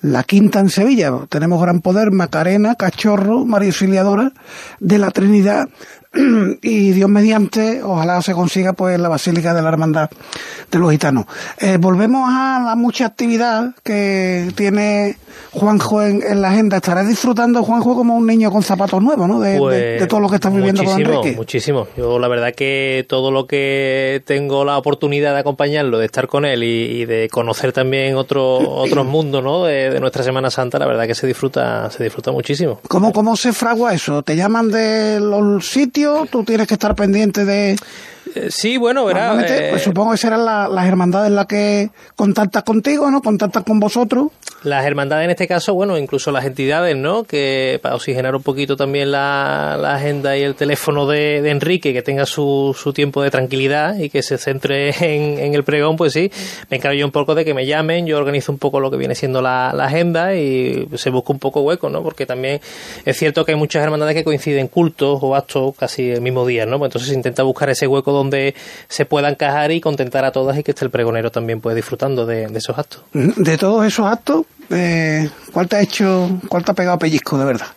[0.00, 1.12] la quinta en Sevilla.
[1.28, 4.32] Tenemos gran poder, Macarena, Cachorro, María Auxiliadora
[4.80, 5.68] de la Trinidad
[6.62, 10.10] y Dios mediante, ojalá se consiga pues la Basílica de la Hermandad
[10.70, 11.26] de los Gitanos.
[11.58, 15.16] Eh, volvemos a la mucha actividad que tiene
[15.52, 16.76] Juanjo en, la agenda.
[16.76, 19.40] Estará disfrutando Juanjo como un niño con zapatos nuevos, ¿no?
[19.40, 21.34] De, pues todo lo que está viviendo con Enrique.
[21.36, 21.86] Muchísimo.
[21.96, 26.44] Yo la verdad que todo lo que tengo la oportunidad de acompañarlo, de estar con
[26.44, 29.64] él y, de conocer también otro, otros mundos, ¿no?
[29.64, 32.80] De, nuestra Semana Santa, la verdad que se disfruta, se disfruta muchísimo.
[32.88, 34.22] ¿Cómo, cómo se fragua eso?
[34.22, 35.95] ¿Te llaman de los sitios?
[36.30, 37.74] ¿Tú tienes que estar pendiente de
[38.48, 39.34] sí, bueno, verá.
[39.34, 43.22] Pues eh, supongo que serán las hermandades las que contactan contigo, ¿no?
[43.22, 44.28] Contactan con vosotros.
[44.62, 47.24] Las hermandades en este caso, bueno, incluso las entidades, ¿no?
[47.24, 52.26] Que para oxigenar un poquito también la, agenda y el teléfono de, Enrique, que tenga
[52.26, 56.32] su, su, tiempo de tranquilidad y que se centre en, el pregón, pues sí,
[56.70, 58.96] me encargo yo un poco de que me llamen, yo organizo un poco lo que
[58.96, 62.02] viene siendo la, agenda y se busca un poco hueco, ¿no?
[62.02, 62.60] Porque también
[63.04, 66.66] es cierto que hay muchas hermandades que coinciden cultos o actos casi el mismo día,
[66.66, 66.78] ¿no?
[66.78, 68.54] Pues entonces se intenta buscar ese hueco donde
[68.88, 72.26] se pueda encajar y contentar a todas y que esté el pregonero también puede disfrutando
[72.26, 73.02] de, esos actos.
[73.12, 77.44] De todos esos actos, eh, ¿cuál te ha hecho, cuál te ha pegado pellizco de
[77.44, 77.68] verdad?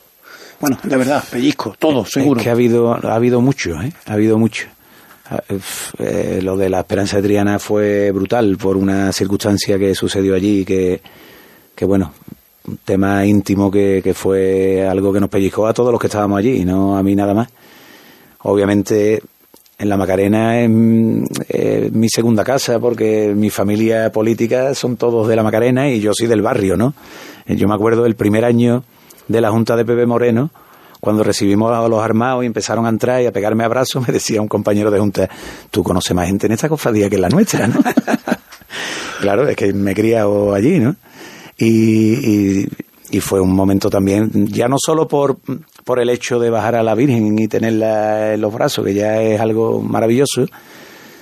[0.59, 2.39] Bueno, de verdad, pellizco, todo, seguro.
[2.39, 3.93] Es que ha habido, ha habido mucho, ¿eh?
[4.05, 4.67] Ha habido mucho.
[5.29, 5.41] Ah,
[5.99, 10.65] eh, lo de la Esperanza de Triana fue brutal por una circunstancia que sucedió allí
[10.65, 11.01] que,
[11.75, 12.13] que bueno,
[12.67, 16.39] un tema íntimo que, que fue algo que nos pellizcó a todos los que estábamos
[16.39, 17.49] allí, no a mí nada más.
[18.39, 19.21] Obviamente
[19.79, 25.41] en la Macarena es, mi segunda casa porque mi familia política son todos de la
[25.41, 26.93] Macarena y yo soy del barrio, ¿no?
[27.47, 28.83] Eh, yo me acuerdo del primer año
[29.29, 30.51] de la Junta de Pepe Moreno,
[30.99, 34.41] cuando recibimos a los armados y empezaron a entrar y a pegarme abrazos, me decía
[34.41, 35.29] un compañero de Junta,
[35.71, 37.79] tú conoces más gente en esta cofradía que en la nuestra, ¿no?
[39.21, 40.95] claro, es que me he criado allí, ¿no?
[41.61, 45.39] y fue un momento también, ya no solo por,
[45.83, 49.21] por el hecho de bajar a la Virgen y tenerla en los brazos, que ya
[49.21, 50.45] es algo maravilloso,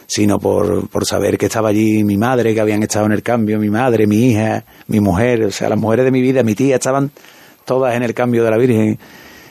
[0.08, 3.60] sino por, por saber que estaba allí mi madre, que habían estado en el cambio,
[3.60, 6.76] mi madre, mi hija, mi mujer, o sea, las mujeres de mi vida, mi tía,
[6.76, 7.12] estaban
[7.66, 8.98] todas en el cambio de la Virgen.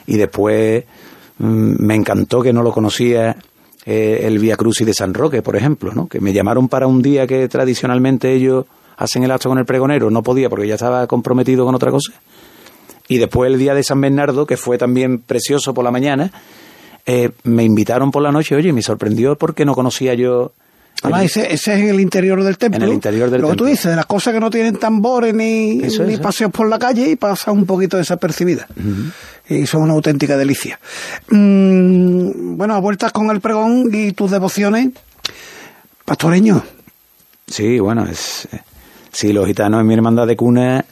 [0.07, 0.85] Y después
[1.39, 3.37] mm, me encantó que no lo conocía
[3.85, 6.09] eh, el Via Crucis de San Roque, por ejemplo, ¿no?
[6.09, 8.65] que me llamaron para un día que tradicionalmente ellos
[8.97, 12.13] hacen el acto con el pregonero, no podía porque ya estaba comprometido con otra cosa.
[13.09, 16.33] Y después el día de San Bernardo, que fue también precioso por la mañana,
[17.07, 20.53] eh, me invitaron por la noche, oye, me sorprendió porque no conocía yo...
[21.03, 22.79] Además, ese, ese, es en el interior del templo.
[22.79, 25.35] En el interior del Lo que tú dices, de las cosas que no tienen tambores
[25.35, 28.67] ni, ni paseos por la calle y pasan un poquito desapercibidas.
[29.49, 30.81] Y son una auténtica delicia.
[31.29, 34.89] Mm, bueno, a vueltas con el pregón y tus devociones,
[36.07, 36.65] pastoreño.
[37.47, 38.61] Sí, bueno, es, eh,
[39.17, 40.85] Sí, los gitanos en mi hermandad de cuna,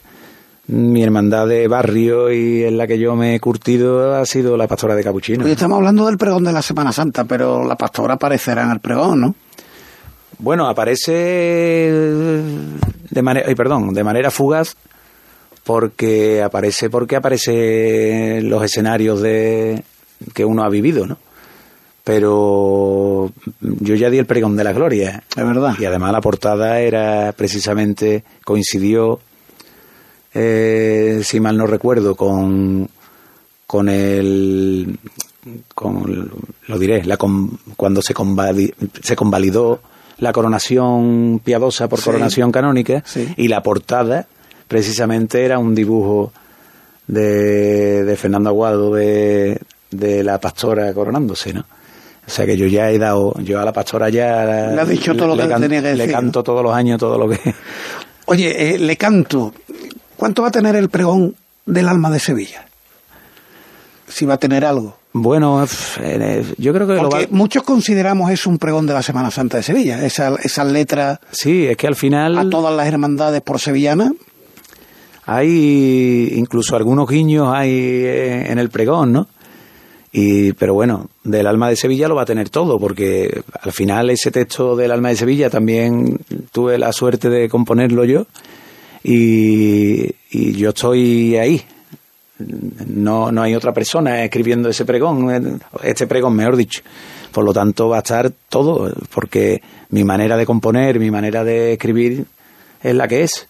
[0.67, 4.67] mi hermandad de barrio y en la que yo me he curtido ha sido la
[4.67, 5.45] pastora de Capuchino.
[5.45, 8.79] Hoy estamos hablando del pregón de la Semana Santa, pero la pastora aparecerá en el
[8.79, 9.35] pregón, ¿no?
[10.39, 14.75] Bueno, aparece de manera, perdón, de manera fugaz
[15.63, 19.83] porque aparece porque aparece los escenarios de
[20.33, 21.17] que uno ha vivido, ¿no?
[22.05, 25.23] pero yo ya di el pregón de la gloria.
[25.35, 25.73] Es verdad.
[25.79, 29.19] Y además la portada era precisamente, coincidió,
[30.35, 32.89] eh, si mal no recuerdo, con,
[33.65, 34.99] con el,
[35.73, 36.29] con,
[36.67, 38.13] lo diré, la, cuando se,
[39.01, 39.79] se convalidó
[40.17, 43.03] la coronación piadosa por coronación canónica
[43.37, 44.27] y la portada
[44.67, 46.33] precisamente era un dibujo
[47.07, 49.59] de, de Fernando Aguado de,
[49.91, 51.65] de la pastora coronándose, ¿no?
[52.27, 54.71] O sea que yo ya he dado, yo a la pastora ya...
[54.73, 56.07] Le has dicho todo lo que tenía que decir.
[56.07, 57.39] Le canto todos los años todo lo que...
[58.25, 59.53] Oye, eh, le canto.
[60.17, 62.65] ¿Cuánto va a tener el pregón del alma de Sevilla?
[64.07, 64.97] Si va a tener algo.
[65.13, 65.65] Bueno,
[66.01, 69.63] eh, yo creo que Porque muchos consideramos eso un pregón de la Semana Santa de
[69.63, 71.19] Sevilla, esa, esas letras...
[71.31, 72.37] Sí, es que al final...
[72.37, 74.11] A todas las hermandades por sevillana.
[75.25, 79.27] Hay incluso algunos guiños hay eh, en el pregón, ¿no?
[80.11, 84.09] Y, pero bueno, del alma de Sevilla lo va a tener todo, porque al final
[84.09, 86.19] ese texto del alma de Sevilla también
[86.51, 88.25] tuve la suerte de componerlo yo
[89.07, 91.61] y, yo estoy ahí.
[92.87, 96.81] no, no hay otra persona escribiendo ese pregón, este pregón, mejor dicho.
[97.31, 101.73] Por lo tanto, va a estar todo, porque mi manera de componer, mi manera de
[101.73, 102.25] escribir
[102.81, 103.47] es la que es.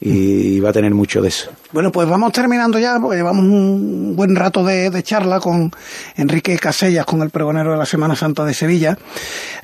[0.00, 1.50] Y va a tener mucho de eso.
[1.72, 5.72] Bueno, pues vamos terminando ya, porque llevamos un buen rato de, charla con
[6.16, 8.96] Enrique Casellas, con el pregonero de la Semana Santa de Sevilla.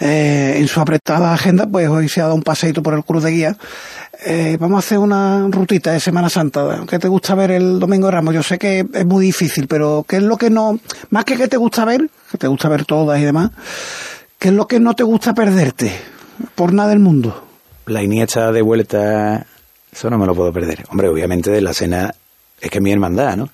[0.01, 3.23] Eh, en su apretada agenda, pues hoy se ha dado un paseito por el Cruz
[3.23, 3.57] de Guía.
[4.27, 6.85] Eh, vamos a hacer una rutita de Semana Santa.
[6.89, 8.35] ¿Qué te gusta ver el Domingo de Ramos?
[8.35, 10.79] Yo sé que es muy difícil, pero ¿qué es lo que no,
[11.11, 13.51] más que qué te gusta ver, que te gusta ver todas y demás,
[14.39, 15.93] qué es lo que no te gusta perderte
[16.55, 17.45] por nada del mundo?
[17.87, 19.47] La Iniesta de vuelta,
[19.95, 20.85] eso no me lo puedo perder.
[20.91, 22.13] Hombre, obviamente de la cena
[22.61, 23.49] es que es mi hermandad, ¿no?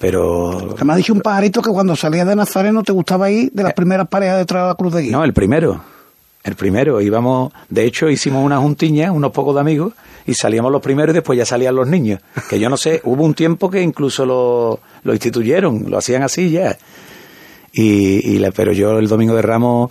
[0.00, 0.76] Pero...
[0.82, 3.72] me ha dicho un pajarito que cuando salías de Nazareno te gustaba ir de las
[3.72, 3.74] eh.
[3.76, 5.12] primeras parejas detrás de la cruz de guía.
[5.12, 5.82] No, el primero.
[6.42, 9.92] El primero, íbamos, de hecho hicimos una juntiña, unos pocos de amigos,
[10.26, 12.20] y salíamos los primeros y después ya salían los niños.
[12.48, 16.50] Que yo no sé, hubo un tiempo que incluso lo, lo instituyeron, lo hacían así
[16.50, 16.78] ya.
[17.72, 19.90] Y, la, pero yo el domingo de Ramos,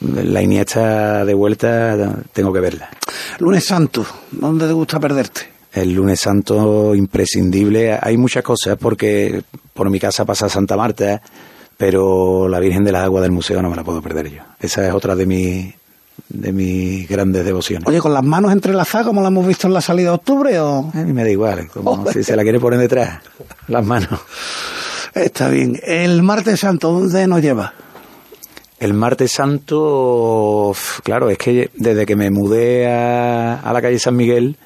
[0.00, 2.90] la Iniesta de vuelta, tengo que verla.
[3.38, 5.58] Lunes Santo, ¿dónde te gusta perderte?
[5.72, 7.98] El lunes santo imprescindible.
[8.00, 9.42] Hay muchas cosas porque
[9.74, 11.20] por mi casa pasa Santa Marta
[11.78, 14.42] pero la Virgen de las Aguas del museo no me la puedo perder yo.
[14.60, 15.74] Esa es otra de mis
[16.28, 17.86] de mis grandes devociones.
[17.86, 20.90] Oye, con las manos entrelazadas, como la hemos visto en la salida de octubre, o
[20.92, 23.20] a mí me da igual, como si se la quiere poner detrás,
[23.68, 24.20] las manos.
[25.14, 25.80] Está bien.
[25.84, 27.72] El martes santo, ¿dónde nos lleva?
[28.80, 34.14] El martes santo, claro, es que desde que me mudé a, a la calle San
[34.14, 34.56] Miguel,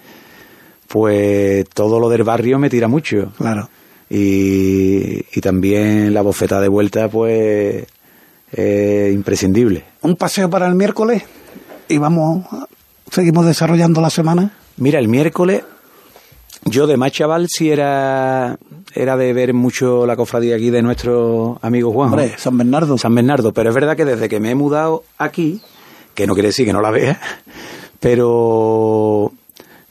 [0.87, 3.33] pues todo lo del barrio me tira mucho.
[3.39, 3.69] Claro
[4.15, 7.87] y, también la bofeta de vuelta pues
[8.53, 9.85] es imprescindible.
[10.03, 11.23] Un paseo para el miércoles
[11.89, 12.47] y vamos,
[13.11, 14.53] seguimos desarrollando la semana.
[14.77, 15.65] Mira, el miércoles
[16.65, 18.59] yo de más chaval sí era,
[18.95, 22.11] era de ver mucho la cofradía aquí de nuestro amigo Juan.
[22.11, 22.99] Hombre, San Bernardo.
[22.99, 25.61] San Bernardo, pero es verdad que desde que me he mudado aquí,
[26.15, 27.21] que no quiere decir que no la vea,
[28.01, 29.33] pero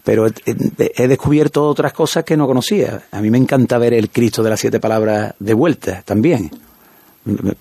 [0.04, 3.04] pero he descubierto otras cosas que no conocía.
[3.12, 6.50] A mí me encanta ver el Cristo de las siete palabras de vuelta también,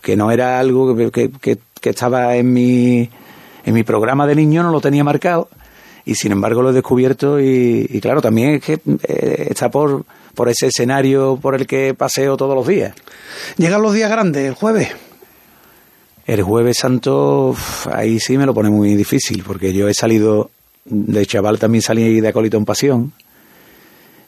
[0.01, 3.11] que no era algo que, estaba en mi,
[3.65, 5.49] en mi programa de niño, no lo tenía marcado,
[6.05, 10.49] y sin embargo lo he descubierto y, claro, también es que eh, está por, por
[10.49, 12.95] ese escenario por el que paseo todos los días.
[13.57, 14.89] ¿Llegan los días grandes, el jueves?
[16.27, 17.57] El jueves santo,
[17.93, 20.51] ahí sí me lo pone muy difícil, porque yo he salido
[20.85, 23.13] de chaval también salí de acólito en Pasión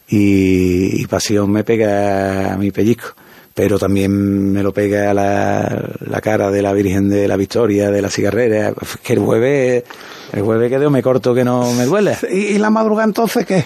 [0.08, 3.14] y, Pasión me pega a mi pellizco,
[3.54, 8.02] pero también me lo pega la, la cara de la Virgen de la Victoria, de
[8.02, 9.84] la cigarrera, que el jueves,
[10.32, 12.16] el jueves que me corto que no me duele.
[12.30, 13.64] ¿Y, la madrugada entonces qué?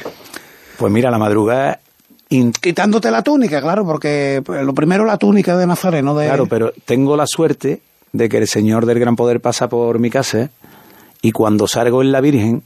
[0.76, 1.80] Pues mira, la madrugada
[2.28, 6.14] Quitándote la túnica, claro, porque pues, lo primero la túnica de Nazareno.
[6.16, 6.26] De...
[6.26, 7.80] Claro, pero tengo la suerte
[8.12, 10.50] de que el Señor del Gran Poder pasa por mi casa
[11.22, 12.62] y cuando salgo en la Virgen,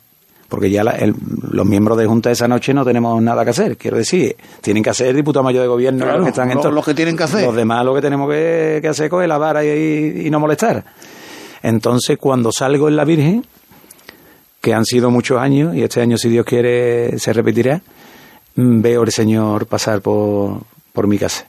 [0.49, 3.77] porque ya los miembros de Junta esa noche no tenemos nada que hacer.
[3.77, 6.95] Quiero decir, tienen que hacer diputado mayor de gobierno los que están en los que
[6.95, 7.45] tienen que hacer.
[7.45, 10.85] Los demás lo que tenemos que, hacer es coger la vara y, no molestar.
[11.63, 13.47] Entonces, cuando salgo en la Virgen,
[14.61, 17.83] que han sido muchos años, y este año, si Dios quiere, se repetirá,
[18.55, 21.47] veo el Señor pasar por, por mi casa.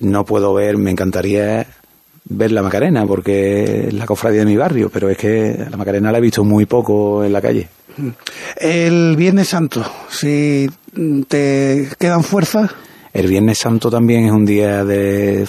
[0.00, 1.66] No puedo ver, me encantaría
[2.24, 6.12] ver la Macarena, porque es la cofradía de mi barrio, pero es que la Macarena
[6.12, 7.68] la he visto muy poco en la calle.
[8.56, 10.68] El Viernes Santo, si
[11.28, 12.70] te quedan fuerzas.
[13.12, 15.46] El Viernes Santo también es un día de,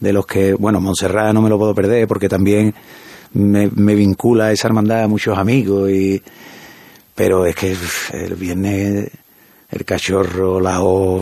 [0.00, 2.74] de los que, bueno, Montserrat no me lo puedo perder porque también
[3.32, 6.22] me, vincula a esa hermandad a muchos amigos, y,
[7.14, 7.76] pero es que
[8.12, 9.10] el Viernes
[9.74, 11.20] el cachorro, la o,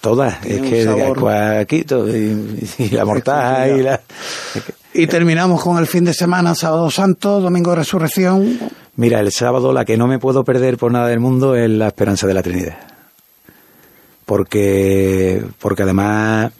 [0.00, 4.00] todas, es que Cuaquito y, y, la mortaja y la...
[4.94, 8.58] Y terminamos con el fin de semana, sábado santo, domingo de resurrección.
[8.96, 11.88] Mira, el sábado la que no me puedo perder por nada del mundo es la
[11.88, 12.78] esperanza de la Trinidad.
[14.24, 16.52] Porque, porque además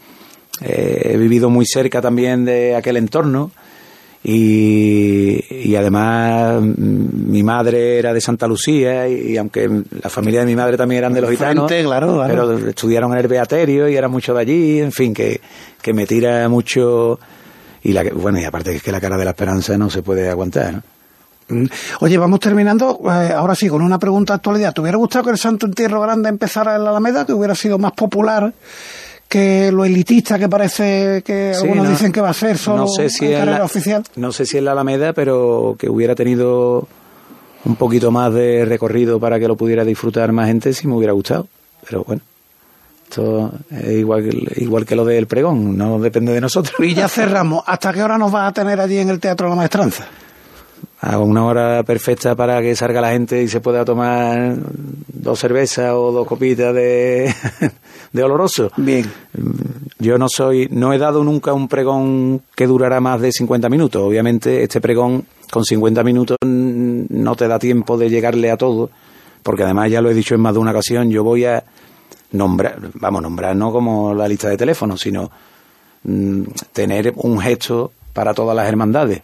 [0.61, 3.51] eh, he vivido muy cerca también de aquel entorno
[4.23, 9.69] y, además mm, mi madre era de Santa Lucía y, aunque
[10.01, 13.27] la familia de mi madre también eran de los gitanos, claro, pero estudiaron en el
[13.27, 15.39] Beaterio y era mucho de allí, en fin, que,
[15.81, 17.19] que me tira mucho
[17.81, 20.29] y la, bueno, y aparte es que la cara de la esperanza no se puede
[20.29, 20.83] aguantar, ¿no?
[21.49, 21.65] Mm.
[22.01, 24.73] Oye, vamos terminando, eh, ahora sí, con una pregunta de actualidad.
[24.73, 27.79] ¿Te hubiera gustado que el Santo Entierro Grande empezara en la Alameda, que hubiera sido
[27.79, 28.53] más popular
[29.29, 33.09] que lo elitista que parece que algunos dicen que va a ser solo no sé
[33.09, 34.03] si en carrera oficial?
[34.15, 36.87] No sé si en la Alameda, pero que hubiera tenido
[37.63, 41.13] un poquito más de recorrido para que lo pudiera disfrutar más gente, si me hubiera
[41.13, 41.47] gustado.
[41.87, 42.21] Pero bueno,
[43.03, 46.75] Esto es igual, igual que lo del pregón, no depende de nosotros.
[46.79, 47.63] Y ya cerramos.
[47.65, 50.07] ¿Hasta qué hora nos vas a tener allí en el Teatro La Maestranza?
[51.01, 54.55] A una hora perfecta para que salga la gente y se pueda tomar
[55.07, 57.33] dos cervezas o dos copitas de,
[58.11, 58.71] de oloroso.
[58.77, 59.09] Bien.
[59.97, 64.01] Yo no soy, no he dado nunca un pregón que durará más de 50 minutos.
[64.01, 68.89] Obviamente este pregón con 50 minutos no te da tiempo de llegarle a todo,
[69.43, 71.63] porque además ya lo he dicho en más de una ocasión, yo voy a
[72.31, 75.31] nombrar, vamos, nombrar no como la lista de teléfonos, sino
[76.03, 79.21] mm, tener un gesto para todas las hermandades.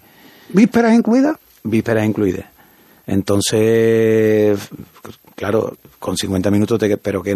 [0.50, 1.38] ¿Vísperas incluidas?
[1.66, 2.46] Vísperas incluidas.
[3.08, 4.58] Entonces,
[5.36, 7.36] claro, con 50 minutos, te, pero que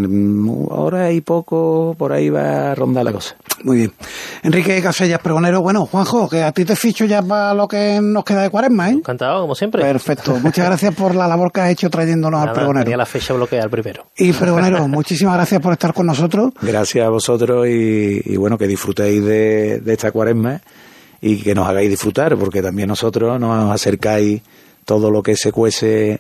[0.72, 3.36] ahora hay poco, por ahí va a rondar la cosa.
[3.64, 3.94] Muy bien.
[4.42, 5.62] Enrique Casellas, pregonero.
[5.62, 8.90] Bueno, Juanjo, que a ti te ficho ya para lo que nos queda de cuaresma,
[8.90, 8.94] ¿eh?
[8.94, 9.82] Encantado, como siempre.
[9.82, 10.38] Perfecto.
[10.42, 12.86] Muchas gracias por la labor que has hecho trayéndonos al pregonero.
[12.86, 14.06] Tenía la fecha bloqueada el primero.
[14.18, 16.52] Y pregonero, muchísimas gracias por estar con nosotros.
[16.62, 20.62] Gracias a vosotros y, y bueno, que disfrutéis de, de esta cuaresma
[21.22, 24.42] y que nos hagáis disfrutar, porque también nosotros nos acercáis
[24.86, 26.20] todo lo que se cuece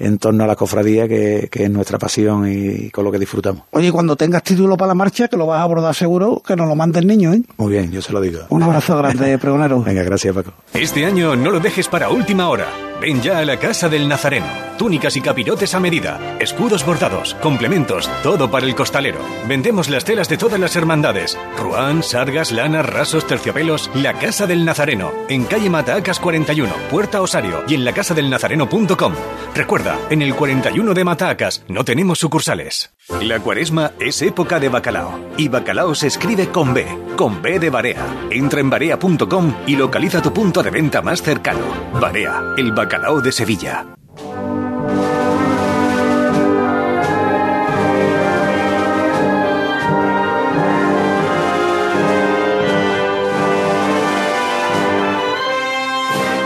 [0.00, 3.62] en torno a la cofradía, que, que, es nuestra pasión y con lo que disfrutamos.
[3.70, 6.66] Oye, cuando tengas título para la marcha, que lo vas a abordar seguro, que nos
[6.66, 7.42] lo mande el niño, ¿eh?
[7.58, 8.40] Muy bien, yo se lo digo.
[8.48, 9.82] Un abrazo grande, pregonero.
[9.82, 10.52] Venga, gracias, Paco.
[10.74, 12.66] Este año no lo dejes para última hora.
[13.00, 14.46] Ven ya a la Casa del Nazareno.
[14.76, 19.20] Túnicas y capirotes a medida, escudos bordados, complementos, todo para el costalero.
[19.48, 21.36] Vendemos las telas de todas las hermandades.
[21.58, 23.90] Ruán, sargas, lanas, rasos, terciopelos.
[23.94, 25.12] La Casa del Nazareno.
[25.28, 29.14] En calle Matacas 41, Puerta Osario y en lacasadelnazareno.com.
[29.54, 32.92] Recuerda, en el 41 de Matacas no tenemos sucursales.
[33.20, 35.18] La cuaresma es época de bacalao.
[35.36, 36.86] Y bacalao se escribe con B,
[37.16, 38.06] con B de Barea.
[38.30, 41.64] Entra en barea.com y localiza tu punto de venta más cercano.
[42.00, 43.99] Barea, el bacalao de Sevilla.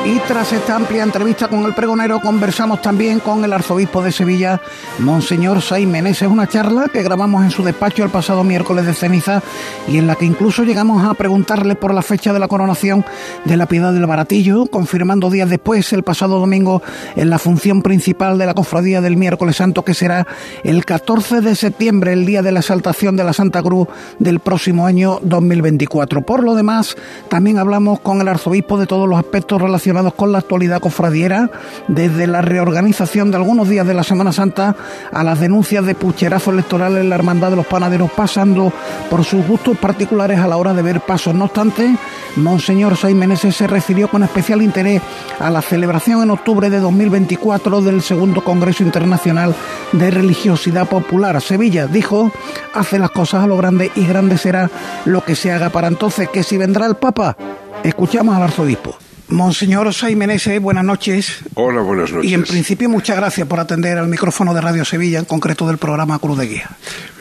[0.07, 4.61] Y tras esta amplia entrevista con el pregonero, conversamos también con el arzobispo de Sevilla,
[4.99, 9.43] Monseñor Say Meneses, una charla que grabamos en su despacho el pasado miércoles de ceniza
[9.89, 13.03] y en la que incluso llegamos a preguntarle por la fecha de la coronación
[13.47, 16.83] de la Piedad del Baratillo, confirmando días después, el pasado domingo,
[17.17, 20.27] en la función principal de la cofradía del miércoles santo, que será
[20.65, 23.89] el 14 de septiembre, el día de la exaltación de la Santa Cruz
[24.19, 26.21] del próximo año 2024.
[26.21, 26.95] Por lo demás,
[27.31, 31.51] también hablamos con el arzobispo de todos los aspectos relacionados con la actualidad cofradiera,
[31.89, 34.75] desde la reorganización de algunos días de la Semana Santa
[35.13, 38.73] a las denuncias de pucherazo electoral en la Hermandad de los Panaderos, pasando
[39.09, 41.35] por sus gustos particulares a la hora de ver pasos.
[41.35, 41.97] No obstante,
[42.37, 45.01] Monseñor Saimenes se refirió con especial interés
[45.39, 49.55] a la celebración en octubre de 2024 del segundo Congreso Internacional
[49.93, 51.41] de Religiosidad Popular.
[51.41, 52.33] Sevilla, dijo,
[52.75, 54.71] hace las cosas a lo grande y grande será
[55.05, 57.37] lo que se haga para entonces, que si vendrá el Papa,
[57.85, 58.97] escuchamos al arzobispo.
[59.29, 60.15] Monseñor Osay
[60.59, 61.39] buenas noches.
[61.55, 62.31] Hola, buenas noches.
[62.31, 65.79] Y en principio muchas gracias por atender al micrófono de Radio Sevilla, en concreto del
[65.79, 66.71] programa Cruz de Guía.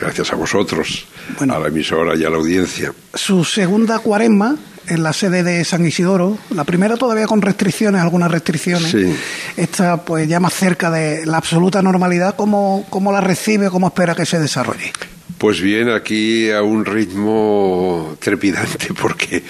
[0.00, 1.06] Gracias a vosotros,
[1.38, 2.92] bueno, a la emisora y a la audiencia.
[3.14, 8.30] Su segunda cuaresma en la sede de San Isidoro, la primera todavía con restricciones, algunas
[8.30, 8.90] restricciones.
[8.90, 9.14] Sí.
[9.56, 14.14] Esta pues ya más cerca de la absoluta normalidad, ¿cómo, cómo la recibe, cómo espera
[14.14, 14.92] que se desarrolle?
[15.38, 19.42] Pues bien, aquí a un ritmo trepidante porque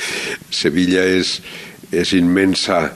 [0.51, 1.43] Sevilla es
[1.91, 2.93] es inmensa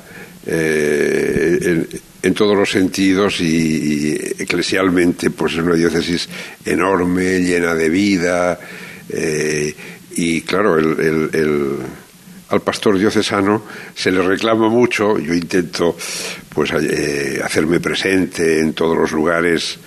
[0.46, 1.86] eh,
[2.22, 6.28] en, todos los sentidos y, eclesialmente pues es una diócesis
[6.64, 8.58] enorme, llena de vida
[9.08, 9.74] eh,
[10.16, 11.76] y claro, el, el, el,
[12.50, 13.62] al pastor diocesano
[13.94, 15.96] se le reclama mucho, yo intento
[16.48, 19.78] pues eh, hacerme presente en todos los lugares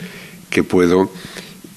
[0.50, 1.12] que puedo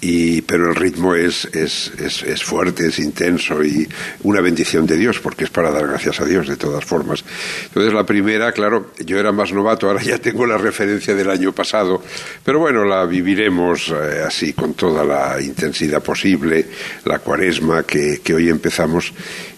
[0.04, 3.88] y, pero el ritmo es, es, es, es, fuerte, es intenso y
[4.22, 7.24] una bendición de Dios, porque es para dar gracias a Dios de todas formas.
[7.64, 11.52] Entonces la primera, claro, yo era más novato, ahora ya tengo la referencia del año
[11.52, 12.02] pasado,
[12.44, 16.66] pero bueno, la viviremos eh, así con toda la intensidad posible,
[17.06, 19.10] la cuaresma que, que, hoy empezamos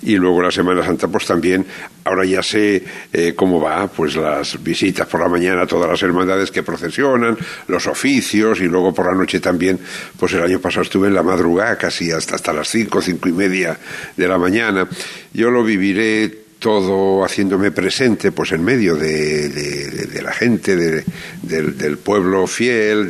[0.02, 1.66] y luego la Semana Santa pues también,
[2.04, 6.00] ahora ya sé eh, cómo va, pues las visitas por la mañana a todas las
[6.04, 7.36] hermandades que procesionan,
[7.66, 9.80] los oficios y luego por la noche también,
[10.16, 13.32] pues el año pasado estuve en la madrugada casi hasta, hasta las cinco, cinco y
[13.32, 13.78] media
[14.16, 14.88] de la mañana.
[15.32, 21.04] Yo lo viviré todo haciéndome presente pues en medio de, la gente,
[21.42, 23.08] del, pueblo fiel,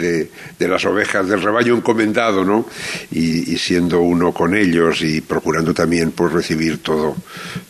[0.59, 2.67] de, las ovejas del rebaño encomendado, ¿no?
[3.13, 7.17] Y, siendo uno con ellos y procurando también pues recibir todo,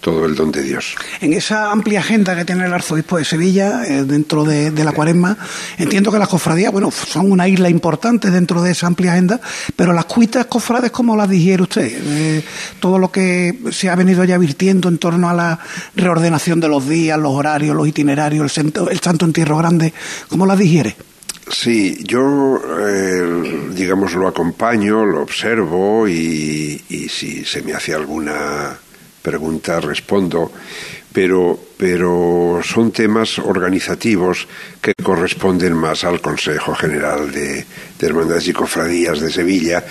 [0.01, 0.95] todo el don de Dios.
[1.21, 5.37] En esa amplia agenda que tiene el arzobispo de Sevilla, eh, dentro de, la cuaresma,
[5.79, 9.41] entiendo que las cofradías, bueno, son una isla importante dentro de esa amplia agenda,
[9.75, 11.87] pero las cuitas cofrades, ¿cómo las digiere usted?
[11.87, 12.43] Eh,
[12.81, 15.61] todo lo que se ha venido ya virtiendo en torno a la
[15.95, 19.93] reordenación de los días, los horarios, los itinerarios, el, santo, el santo entierro grande,
[20.29, 20.97] ¿cómo la digiere?
[21.49, 28.77] Sí, yo, eh, digamos, lo acompaño, lo observo y, si se me hace alguna
[29.23, 30.51] pregunta respondo,
[31.13, 34.49] pero, pero son temas organizativos
[34.81, 37.65] que corresponden más al Consejo General de,
[37.99, 39.85] de Hermandades y Cofradías de Sevilla,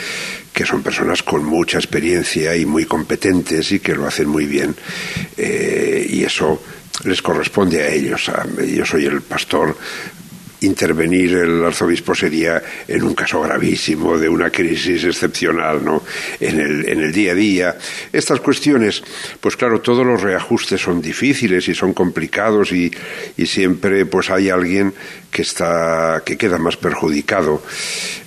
[0.55, 4.73] que son personas con mucha experiencia y muy competentes y que lo hacen muy bien.
[5.35, 6.63] Eh, y eso
[7.03, 8.31] les corresponde a ellos.
[8.65, 9.77] yo soy el pastor
[10.65, 16.03] intervenir el arzobispo sería en un caso gravísimo de una crisis excepcional ¿no?
[16.39, 17.77] en, el, en el día a día.
[18.11, 19.03] Estas cuestiones,
[19.39, 22.91] pues claro, todos los reajustes son difíciles y son complicados y,
[23.37, 24.93] y siempre pues hay alguien
[25.35, 27.61] que está que queda más perjudicado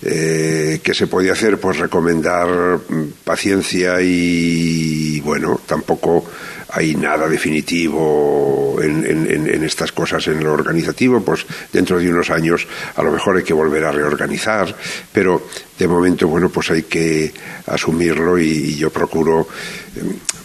[0.02, 2.78] eh, que se puede hacer pues recomendar
[3.24, 6.26] paciencia y bueno tampoco
[6.70, 12.66] hay nada definitivo en, en, estas cosas en lo organizativo, pues dentro de unos años
[12.94, 14.74] a lo mejor hay que volver a reorganizar,
[15.12, 15.46] pero
[15.78, 17.32] de momento, bueno, pues hay que
[17.66, 19.48] asumirlo y, yo procuro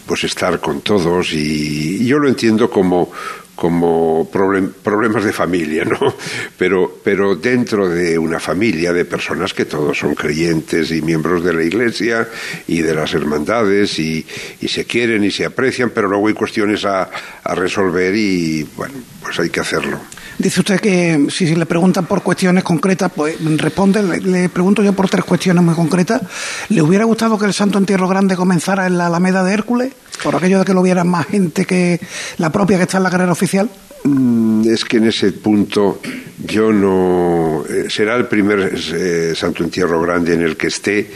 [0.06, 3.10] pues estar con todos y yo lo entiendo como
[3.54, 6.14] como problemas de familia, ¿no?
[6.58, 11.52] Pero, pero dentro de una familia de personas que todos son creyentes y miembros de
[11.52, 12.28] la Iglesia
[12.66, 14.26] y de las hermandades y,
[14.60, 17.10] y se quieren y se aprecian, pero luego hay cuestiones a,
[17.44, 20.00] a resolver y, bueno, pues hay que hacerlo.
[20.38, 24.02] Dice usted que si, le preguntan por cuestiones concretas, pues responde.
[24.02, 26.22] Le, pregunto yo por tres cuestiones muy concretas.
[26.70, 29.92] ¿Le hubiera gustado que el Santo Entierro Grande comenzara en la Alameda de Hércules?
[30.22, 32.00] Por aquello de que lo viera más gente que
[32.38, 33.43] la propia que está en la carrera oficial.
[34.04, 36.00] Mm, es que en ese punto
[36.46, 37.64] yo no.
[37.68, 41.10] Eh, será el primer eh, Santo Entierro Grande en el que esté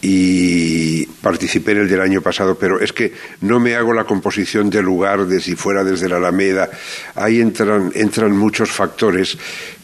[0.00, 3.12] y participé en el del año pasado, pero es que
[3.42, 6.68] no me hago la composición del lugar de si fuera desde la Alameda.
[7.14, 9.38] Ahí entran, entran muchos factores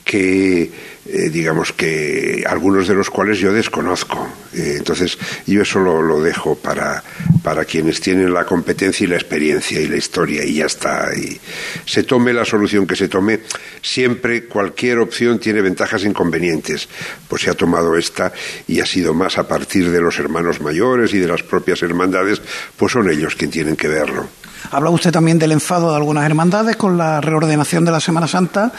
[0.08, 0.70] que
[1.04, 4.26] eh, digamos que algunos de los cuales yo desconozco.
[4.54, 7.04] Eh, entonces, yo eso lo, dejo para,
[7.42, 11.10] para quienes tienen la competencia y la experiencia y la historia, y ya está.
[11.14, 11.38] Y
[11.84, 13.40] se tome la solución que se tome,
[13.82, 16.88] siempre cualquier opción tiene ventajas e inconvenientes.
[17.28, 18.32] Pues se ha tomado esta
[18.66, 22.40] y ha sido más a partir de los hermanos mayores y de las propias hermandades,
[22.78, 24.37] pues son ellos quienes tienen que verlo.
[24.70, 28.72] Habla usted también del enfado de algunas hermandades con la reordenación de la Semana Santa.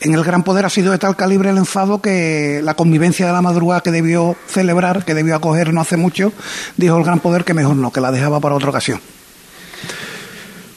[0.00, 3.32] En el Gran Poder ha sido de tal calibre el enfado que la convivencia de
[3.32, 6.32] la madrugada que debió celebrar, que debió acoger no hace mucho,
[6.76, 9.00] dijo el Gran Poder que mejor no, que la dejaba para otra ocasión.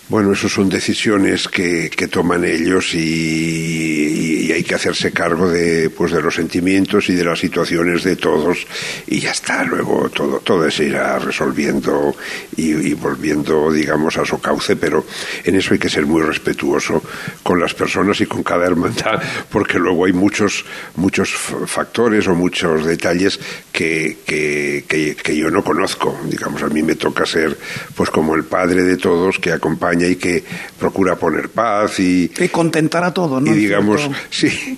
[0.09, 6.13] Bueno, eso son decisiones que, que toman ellos y, hay que hacerse cargo de, pues,
[6.13, 8.65] de los sentimientos y de las situaciones de todos
[9.05, 9.65] y ya está.
[9.65, 12.15] Luego todo, todo se irá resolviendo
[12.55, 15.05] y, volviendo, digamos, a su cauce, pero
[15.43, 17.03] en eso hay que ser muy respetuoso
[17.43, 21.29] con las personas y con cada hermandad, porque luego hay muchos, muchos
[21.65, 23.39] factores o muchos detalles
[23.73, 24.85] que, que,
[25.21, 26.17] que yo no conozco.
[26.23, 27.57] Digamos, a mí me toca ser,
[27.93, 30.43] pues, como el padre de todos que acompaña y que
[30.79, 32.31] procura poner paz y...
[32.39, 33.53] Y contentar a todos, ¿no?
[33.53, 34.77] Y digamos, sí,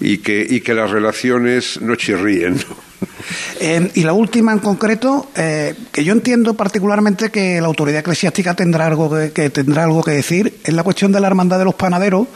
[0.00, 2.58] y que, y que las relaciones no chirríen,
[3.60, 8.54] eh, y la última en concreto, eh, que yo entiendo particularmente que la autoridad eclesiástica
[8.54, 11.74] tendrá algo que, tendrá algo que decir, es la cuestión de la hermandad de los
[11.74, 12.28] panaderos,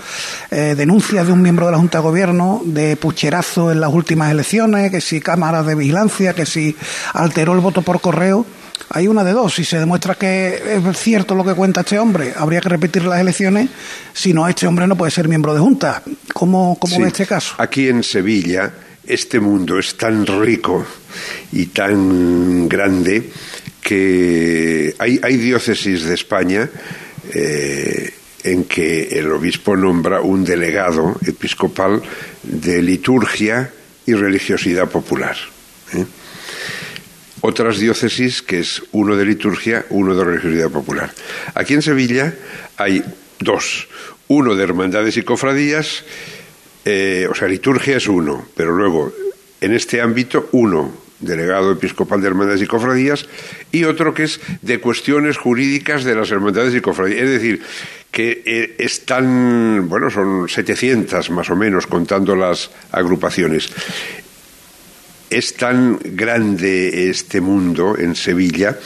[0.50, 4.30] eh, denuncias de un miembro de la Junta de Gobierno de pucherazo en las últimas
[4.30, 6.76] elecciones, que si cámaras de vigilancia, que si
[7.14, 8.44] alteró el voto por correo.
[8.90, 9.54] Hay una de dos.
[9.54, 13.20] Si se demuestra que es cierto lo que cuenta este hombre, habría que repetir las
[13.20, 13.70] elecciones.
[14.12, 16.02] Si no, este hombre no puede ser miembro de Junta.
[16.32, 17.54] ¿Cómo, cómo ve este caso?
[17.58, 18.72] Aquí en Sevilla,
[19.04, 20.84] este mundo es tan rico
[21.52, 23.30] y tan grande
[23.80, 26.68] que hay, hay diócesis de España
[27.34, 28.14] eh,
[28.44, 32.02] en que el obispo nombra un delegado episcopal
[32.42, 33.70] de liturgia
[34.06, 35.36] y religiosidad popular.
[35.94, 36.04] ¿eh?
[37.42, 41.12] Otras diócesis, que es uno de liturgia, uno de religiosidad popular.
[41.54, 42.34] Aquí en Sevilla
[42.76, 43.04] hay
[43.38, 43.88] dos,
[44.28, 46.04] uno de hermandades y cofradías,
[46.84, 49.12] eh, o sea, liturgia es uno, pero luego
[49.60, 53.28] en este ámbito uno, delegado episcopal de hermandades y cofradías,
[53.70, 57.22] y otro que es de cuestiones jurídicas de las hermandades y cofradías.
[57.22, 57.62] Es decir,
[58.10, 63.72] que eh, están, bueno, son 700 más o menos, contando las agrupaciones.
[65.32, 68.76] Es tan grande este mundo en Sevilla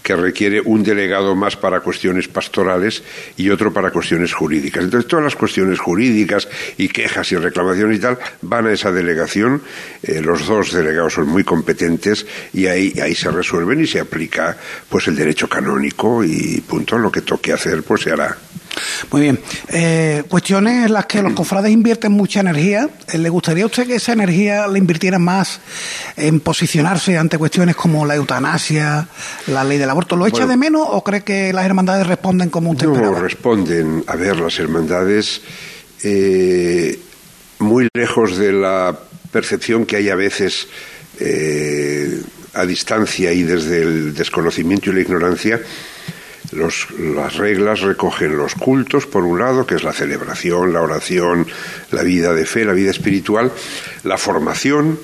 [0.00, 3.02] que requiere un delegado más para cuestiones pastorales
[3.36, 4.84] y otro para cuestiones jurídicas.
[4.84, 6.46] Entonces, todas las cuestiones jurídicas
[6.76, 9.60] y quejas y reclamaciones y tal van a esa delegación.
[10.04, 14.56] Eh, los dos delegados son muy competentes y ahí, ahí se resuelven y se aplica
[14.88, 16.96] pues el derecho canónico y punto.
[16.96, 18.38] Lo que toque hacer, pues se hará.
[19.10, 19.40] Muy bien.
[19.68, 22.88] Eh, cuestiones en las que los cofrades invierten mucha energía.
[23.12, 25.60] Eh, ¿Le gustaría a usted que esa energía la invirtiera más
[26.16, 29.08] en posicionarse ante cuestiones como la eutanasia,
[29.48, 30.16] la ley del aborto?
[30.16, 34.04] ¿Lo echa de menos o cree que las hermandades responden como usted no, responden.
[34.06, 35.42] A ver, las hermandades,
[36.02, 36.98] eh,
[37.58, 38.98] muy lejos de la
[39.30, 40.68] percepción que hay a veces
[42.54, 45.60] a distancia y desde el desconocimiento y la ignorancia,
[46.52, 51.46] las reglas recogen los cultos, por un lado, que es la celebración, la oración,
[51.90, 53.52] la vida de fe, la vida espiritual,
[54.04, 54.98] la formación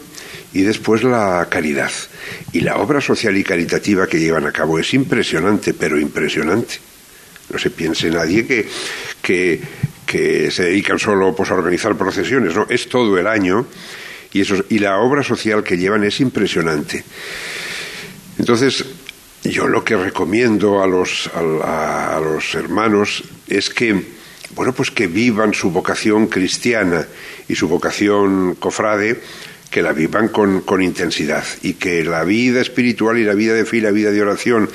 [0.55, 1.91] y después la caridad.
[2.53, 6.77] Y la obra social y caritativa que llevan a cabo es impresionante, pero impresionante.
[7.51, 8.67] No se piense nadie que,
[9.21, 9.61] que,
[10.07, 13.67] que se dedican solo pues, a organizar procesiones, no, es todo el año
[14.33, 17.05] y, eso, y la obra social que llevan es impresionante.
[18.39, 18.85] Entonces,
[19.45, 24.03] yo lo que recomiendo a los, a, los hermanos es que,
[24.55, 27.07] bueno, pues que vivan su vocación cristiana
[27.49, 29.21] y su vocación cofrade,
[29.75, 33.65] que la vivan con, con intensidad y que la vida espiritual y la vida de
[33.65, 34.71] fe y la vida de oración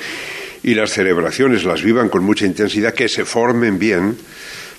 [0.62, 4.18] y las celebraciones las vivan con mucha intensidad, que se formen bien,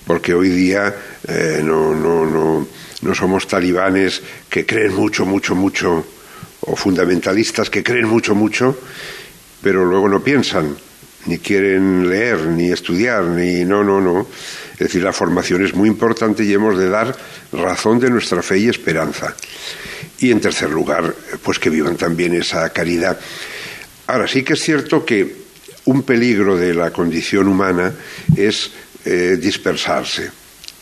[0.05, 0.93] porque hoy día
[1.28, 2.67] eh, no, no, no,
[3.01, 6.05] no somos talibanes que creen mucho, mucho, mucho,
[6.59, 8.78] o fundamentalistas que creen mucho, mucho,
[9.63, 10.78] pero luego no piensan,
[11.26, 14.28] ni quieren leer, ni estudiar, ni no, no, no.
[14.74, 17.17] Es decir, la formación es muy importante y hemos de dar
[17.51, 19.36] razón de nuestra fe y esperanza.
[20.22, 21.13] Y en tercer lugar,
[21.43, 23.19] pues que vivan también esa caridad.
[24.07, 25.36] Ahora, sí que es cierto que
[25.86, 27.93] un peligro de la condición humana
[28.38, 28.72] es
[29.03, 30.32] eh, dispersarse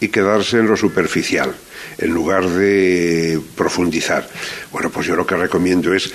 [0.02, 1.54] y quedarse en lo superficial
[1.98, 4.28] en lugar de profundizar.
[4.72, 6.12] Bueno, pues yo lo que recomiendo es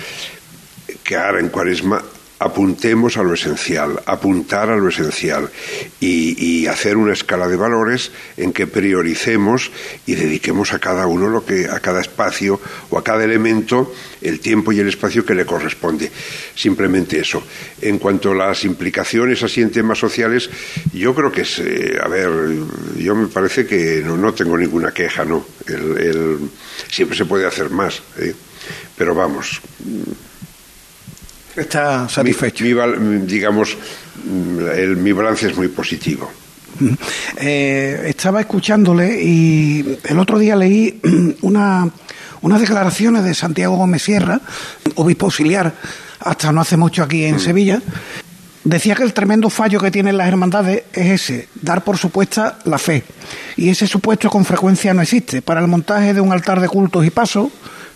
[1.03, 2.03] que ahora en cuaresma
[2.39, 5.51] apuntemos a lo esencial, apuntar a lo esencial
[6.01, 9.71] y, hacer una escala de valores en que prioricemos
[10.07, 12.59] y dediquemos a cada uno lo que a cada espacio
[12.91, 16.11] o a cada elemento el tiempo y el espacio que le corresponde.
[16.55, 17.43] Simplemente eso.
[17.83, 20.51] En cuanto a las implicaciones así en temas sociales,
[20.93, 22.31] yo creo que es, eh, a ver,
[22.97, 25.47] yo me parece que no, tengo ninguna queja, ¿no?
[26.91, 28.35] siempre se puede hacer más, ¿eh?
[28.97, 29.61] pero vamos
[31.57, 32.65] Está satisfecho.
[32.65, 33.77] digamos,
[34.75, 36.31] el, mi balance es muy positivo.
[37.37, 41.01] Eh, estaba escuchándole y el otro día leí
[41.43, 41.89] una,
[42.43, 44.41] unas declaraciones de Santiago Gómez Sierra,
[44.97, 45.73] obispo auxiliar,
[46.21, 47.41] hasta no hace mucho aquí en mm.
[47.41, 47.83] Sevilla.
[48.65, 52.79] Decía que el tremendo fallo que tienen las hermandades es ese, dar por supuesta la
[52.79, 53.05] fe.
[53.57, 55.43] Y ese supuesto con frecuencia no existe.
[55.43, 57.51] Para el montaje de un altar de cultos y pasos,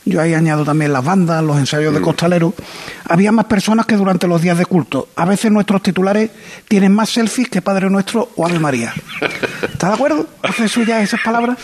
[0.09, 2.55] yo ahí añado también las bandas, los ensayos de costaleros,
[3.05, 5.09] había más personas que durante los días de culto.
[5.17, 6.31] A veces nuestros titulares
[6.67, 8.95] tienen más selfies que Padre Nuestro o Ave María.
[9.63, 10.27] ¿Está de acuerdo?
[10.43, 11.59] ¿Hace suya esas palabras?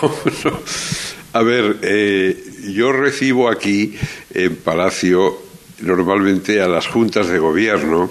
[1.32, 3.94] A ver, eh, yo recibo aquí
[4.32, 5.36] en Palacio
[5.80, 8.10] normalmente a las juntas de gobierno,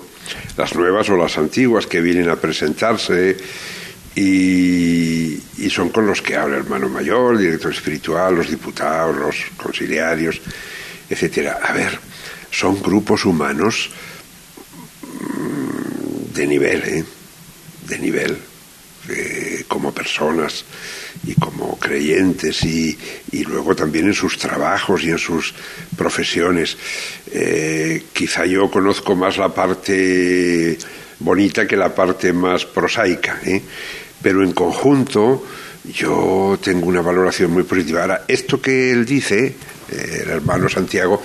[0.57, 3.36] las nuevas o las antiguas que vienen a presentarse
[4.16, 9.36] y, son con los que habla el hermano mayor, el director espiritual, los diputados, los
[9.57, 10.39] conciliarios,
[11.09, 11.59] etcétera.
[11.61, 11.99] A ver,
[12.49, 13.89] son grupos humanos
[15.01, 17.03] mm, de nivel, ¿eh?
[17.88, 18.38] de nivel,
[19.68, 20.66] como personas
[21.26, 22.97] y como creyentes y,
[23.45, 25.53] luego también en sus trabajos y en sus
[25.95, 26.78] profesiones.
[27.32, 30.78] Eh, quizá yo conozco más la parte
[31.20, 33.39] bonita que la parte más prosaica.
[33.45, 33.61] ¿eh?
[34.26, 35.45] Pero en conjunto
[35.84, 38.01] yo tengo una valoración muy positiva.
[38.01, 39.55] Ahora, esto que él dice,
[39.91, 41.21] eh, el hermano Santiago,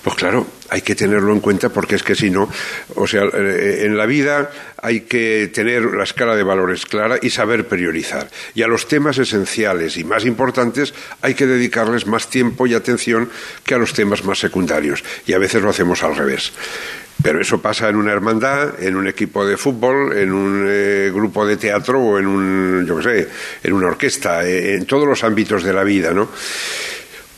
[0.00, 2.48] pues claro, hay que tenerlo en cuenta porque es que si no,
[2.94, 7.30] o sea, eh, en la vida hay que tener la escala de valores clara y
[7.30, 8.30] saber priorizar.
[8.54, 13.30] Y a los temas esenciales y más importantes hay que dedicarles más tiempo y atención
[13.64, 15.02] que a los temas más secundarios.
[15.26, 16.52] Y a veces lo hacemos al revés.
[17.24, 21.46] Pero eso pasa en una hermandad, en un equipo de fútbol, en un eh, grupo
[21.46, 23.28] de teatro o en un, yo qué sé,
[23.62, 26.28] en una orquesta, eh, en todos los ámbitos de la vida, ¿no?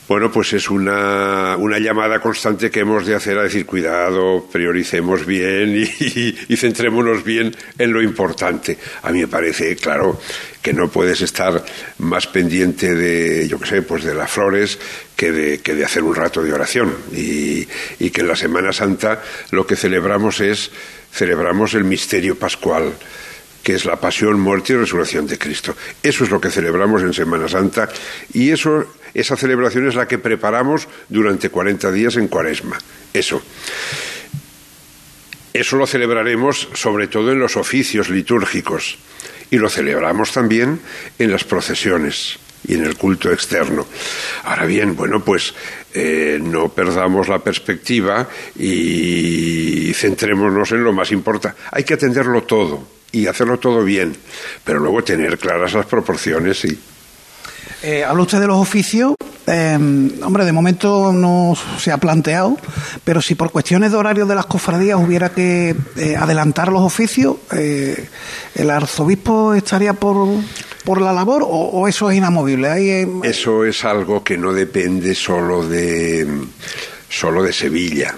[0.07, 5.25] Bueno, pues es una, una, llamada constante que hemos de hacer a decir cuidado, prioricemos
[5.25, 8.77] bien y, y, centrémonos bien en lo importante.
[9.01, 10.17] A mí me parece, claro,
[10.61, 11.61] que no puedes estar
[11.97, 14.79] más pendiente de, yo qué sé, pues de las flores
[15.17, 16.95] que de, que de hacer un rato de oración.
[17.11, 17.67] Y,
[17.99, 20.71] y que en la Semana Santa lo que celebramos es,
[21.11, 22.93] celebramos el misterio pascual
[23.67, 25.75] que es la pasión, muerte y resurrección de Cristo.
[26.01, 27.89] Eso es lo que celebramos en Semana Santa
[28.31, 32.77] y eso, esa celebración es la que preparamos durante 40 días en Cuaresma.
[33.13, 33.41] Eso.
[35.51, 38.99] Eso lo celebraremos sobre todo en los oficios litúrgicos
[39.51, 40.79] y lo celebramos también
[41.19, 43.85] en las procesiones y en el culto externo.
[44.45, 45.53] Ahora bien, bueno, pues
[45.93, 51.57] eh, no perdamos la perspectiva y centrémonos en lo más importante.
[51.73, 54.15] Hay que atenderlo todo y hacerlo todo bien,
[54.63, 56.79] pero luego tener claras las proporciones y...
[57.83, 59.15] Eh, habla usted de los oficios.
[59.45, 59.77] Eh,
[60.23, 62.57] hombre, de momento no se ha planteado,
[63.05, 67.37] pero si por cuestiones de horario de las cofradías hubiera que eh, adelantar los oficios,
[67.55, 68.09] eh,
[68.55, 70.27] ¿el arzobispo estaría por,
[70.83, 72.67] por la labor o, o eso es inamovible?
[72.67, 76.27] Ahí, Eso es algo que no depende solo de,
[77.07, 78.15] solo de Sevilla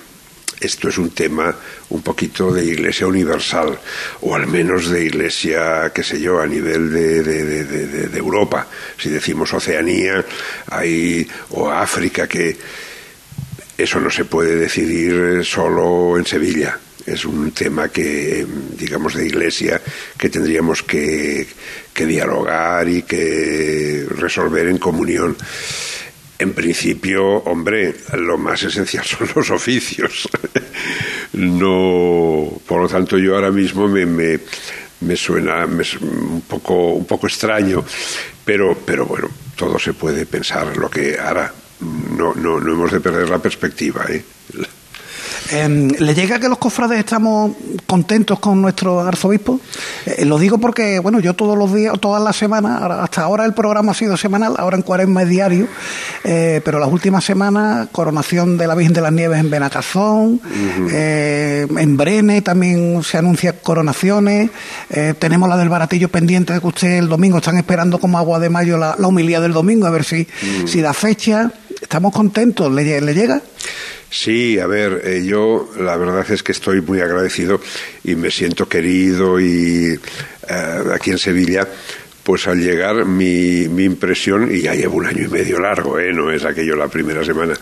[0.60, 1.56] esto es un tema
[1.90, 3.80] un poquito de iglesia universal,
[4.22, 8.68] o al menos de iglesia, qué sé yo, a nivel de, de, de, de Europa.
[8.98, 10.24] Si decimos Oceanía
[10.68, 12.58] hay, o África, que
[13.78, 16.78] eso no se puede decidir solo en Sevilla.
[17.06, 18.46] Es un tema que,
[18.78, 19.82] digamos, de iglesia
[20.18, 21.48] que tendríamos que,
[21.94, 25.36] que dialogar y que resolver en comunión.
[26.40, 30.30] En principio, hombre, lo más esencial son los oficios.
[31.34, 34.40] no, por lo tanto, yo ahora mismo me, me,
[35.02, 37.84] me suena un poco un poco extraño,
[38.46, 40.78] pero, pero bueno, todo se puede pensar.
[40.78, 41.54] Lo que ahora
[42.18, 44.06] no, no, no hemos de perder la perspectiva.
[44.10, 44.24] ¿eh?
[45.52, 47.52] Eh, ¿Le llega que los cofrades estamos
[47.86, 49.60] contentos con nuestro arzobispo?
[50.06, 53.54] Eh, lo digo porque, bueno, yo todos los días, todas las semanas, hasta ahora el
[53.54, 55.68] programa ha sido semanal, ahora en cuaresma es diario,
[56.24, 60.90] eh, pero las últimas semanas, coronación de la Virgen de las Nieves en Benacazón, uh
[60.90, 61.80] -huh.
[61.80, 64.50] en Brene también se anuncian coronaciones,
[64.90, 68.40] eh, tenemos la del baratillo pendiente de que usted el domingo están esperando como agua
[68.40, 70.26] de mayo la, la humildad del domingo, a ver si, uh
[70.64, 70.68] -huh.
[70.68, 71.52] si da fecha.
[71.82, 72.72] ¿Estamos contentos?
[72.72, 73.42] ¿Le, le llega?
[74.10, 77.62] Sí, a ver, eh, yo la verdad es que estoy muy agradecido
[78.04, 80.00] y me siento querido y
[80.50, 81.68] eh, aquí en Sevilla,
[82.24, 86.12] pues al llegar mi, mi, impresión, y ya llevo un año y medio largo, ¿eh?
[86.12, 87.54] no es aquello la primera semana,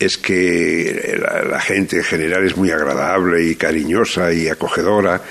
[0.00, 1.18] es que
[1.48, 5.22] la, gente en general es muy agradable y cariñosa y acogedora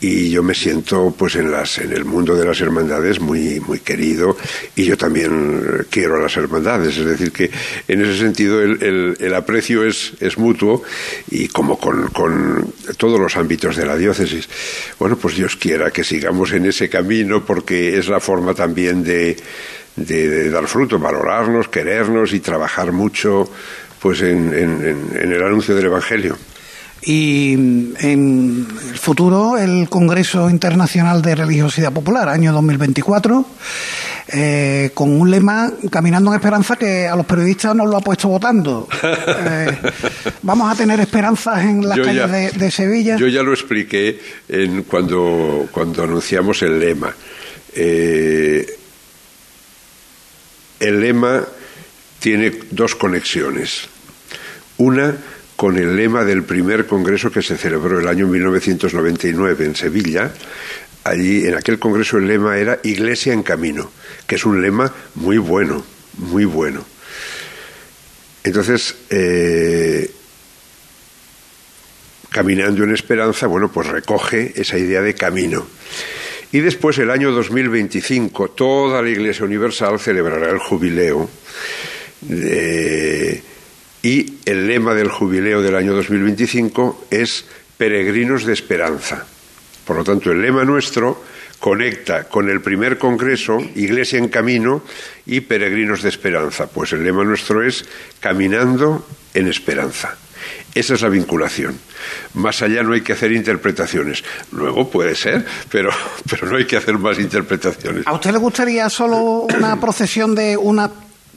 [0.00, 3.80] y yo me siento pues en las en el mundo de las hermandades muy muy
[3.80, 4.36] querido
[4.76, 6.98] y yo también quiero a las hermandades.
[6.98, 7.50] Es decir que
[7.88, 10.82] en ese sentido el, el, el aprecio es, es mutuo
[11.30, 14.48] y como con, con todos los ámbitos de la diócesis.
[14.98, 19.36] Bueno pues Dios quiera que sigamos en ese camino porque es la forma también de,
[19.96, 23.48] de, dar fruto, valorarnos, querernos y trabajar mucho
[24.04, 26.36] pues en, en, en, el anuncio del Evangelio.
[27.04, 28.66] Y en el
[28.98, 33.46] futuro, el Congreso Internacional de Religiosidad Popular, año 2024,
[34.28, 38.28] eh, con un lema, Caminando en Esperanza, que a los periodistas nos lo ha puesto
[38.28, 38.86] votando.
[39.46, 39.78] Eh,
[40.42, 43.16] vamos a tener esperanzas en las yo calles ya, de, de, Sevilla.
[43.16, 47.14] Yo ya lo expliqué en cuando, cuando anunciamos el lema.
[47.74, 48.66] Eh,
[50.80, 51.42] el lema
[52.20, 53.93] tiene dos conexiones.
[54.78, 55.16] Una
[55.56, 60.32] con el lema del primer congreso que se celebró el año 1999 en Sevilla.
[61.04, 63.90] Allí, en aquel congreso, el lema era Iglesia en Camino,
[64.26, 65.84] que es un lema muy bueno,
[66.18, 66.84] muy bueno.
[68.42, 70.10] Entonces, eh,
[72.34, 75.68] Caminando en Esperanza, bueno, pues recoge esa idea de camino.
[76.50, 81.30] Y después, el año 2025, toda la Iglesia Universal celebrará el jubileo.
[82.22, 83.40] De,
[84.04, 87.46] y el lema del jubileo del año 2025 es
[87.78, 89.24] Peregrinos de Esperanza.
[89.86, 91.24] Por lo tanto, el lema nuestro
[91.58, 94.82] conecta con el primer congreso, Iglesia en Camino
[95.24, 96.66] y Peregrinos de Esperanza.
[96.66, 97.86] Pues el lema nuestro es
[98.20, 100.18] Caminando en Esperanza.
[100.74, 101.78] Esa es la vinculación.
[102.34, 104.22] Más allá no hay que hacer interpretaciones.
[104.52, 105.88] Luego puede ser, pero,
[106.28, 108.06] pero no hay que hacer más interpretaciones.
[108.06, 110.90] ¿A usted le gustaría solo una procesión de una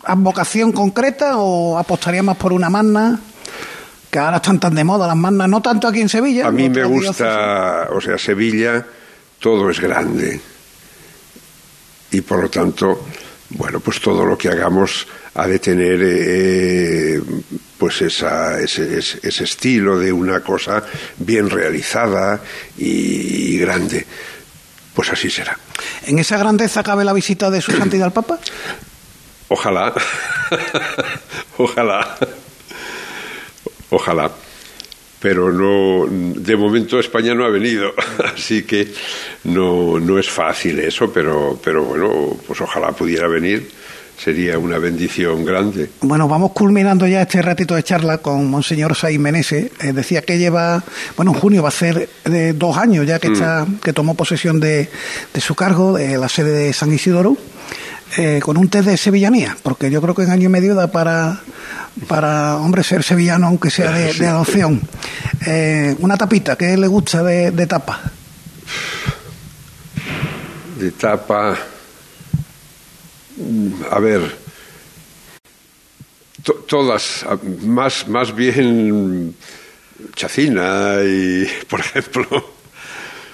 [0.03, 3.19] advocación concreta o apostaría más por una magna?
[4.09, 6.47] Que ahora están tan de moda las magnas, no tanto aquí en Sevilla.
[6.47, 8.85] A mí me gusta, o sea, Sevilla
[9.39, 10.39] todo es grande.
[12.11, 13.05] Y por lo tanto,
[13.49, 17.21] bueno, pues todo lo que hagamos ha de tener eh,
[17.77, 20.83] pues esa, ese, ese, estilo de una cosa
[21.17, 22.41] bien realizada
[22.77, 24.05] y, grande.
[24.93, 25.57] Pues así será.
[26.07, 28.39] ¿En esa grandeza cabe la visita de su santidad al Papa?
[29.49, 29.93] Ojalá.
[31.57, 32.17] Ojalá.
[33.89, 34.31] Ojalá.
[35.19, 37.91] Pero no, de momento España no ha venido,
[38.35, 38.87] así que
[39.45, 43.67] no, no es fácil eso, pero, pero bueno, pues ojalá pudiera venir
[44.17, 45.89] sería una bendición grande.
[46.01, 49.71] Bueno, vamos culminando ya este ratito de charla con Monseñor Saiz Menese.
[49.79, 50.83] Eh, decía que lleva,
[51.15, 53.33] bueno, en junio va a ser de dos años ya que, mm.
[53.33, 54.89] está, que tomó posesión de,
[55.33, 57.37] de, su cargo, de la sede de San Isidoro,
[58.16, 60.91] eh, con un test de sevillanía, porque yo creo que en año y medio da
[60.91, 61.41] para,
[62.08, 64.82] para hombre, ser sevillano, aunque sea de, adopción.
[65.45, 68.01] Eh, una tapita, ¿qué le gusta de, de tapa?
[70.80, 71.58] De tapa
[73.38, 74.36] Mm, a ver,
[76.68, 77.26] todas,
[77.62, 79.36] más, más bien
[80.16, 82.57] chacina y, por ejemplo.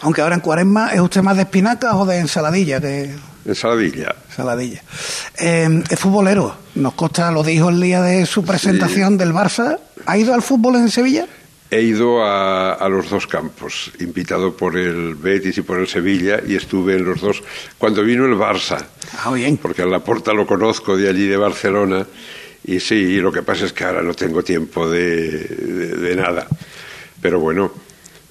[0.03, 3.15] Aunque ahora en cuaresma es usted más de espinacas o de ensaladilla que...
[3.45, 4.15] Ensaladilla.
[4.29, 4.81] Ensaladilla.
[5.37, 6.55] Eh, es futbolero.
[6.75, 9.79] Nos consta, lo dijo el día de su presentación del Barça.
[10.05, 11.25] ¿Ha ido al fútbol en Sevilla?
[11.71, 16.39] He ido a, a, los dos campos, invitado por el Betis y por el Sevilla,
[16.45, 17.41] y estuve en los dos
[17.77, 18.85] cuando vino el Barça.
[19.23, 19.57] Ah, bien.
[19.57, 22.05] Porque a la Porta lo conozco de allí de Barcelona,
[22.65, 26.47] y sí, lo que pasa es que ahora no tengo tiempo de, de, nada.
[27.21, 27.71] Pero bueno.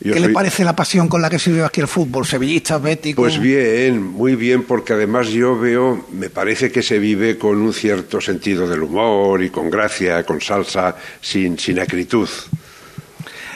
[0.03, 2.27] ¿Qué le parece la pasión con la que se vive aquí el fútbol?
[2.27, 3.23] ¿Sevillista, bético?
[3.23, 7.73] Pues bien, muy bien, porque además yo veo, me parece que se vive con un
[7.73, 12.29] cierto sentido del humor y con gracia, con salsa, sin, sin acritud.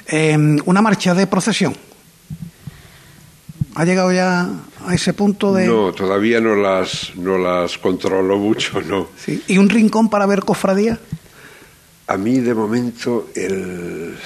[0.06, 1.74] Em, una marcha de procesión.
[3.74, 4.48] ¿Ha llegado ya
[4.86, 5.66] a ese punto de.?
[5.66, 9.08] No, todavía no las, no las controlo mucho, no.
[9.48, 10.98] ¿Y un rincón para ver cofradía?
[12.06, 14.16] A mí, de momento, el,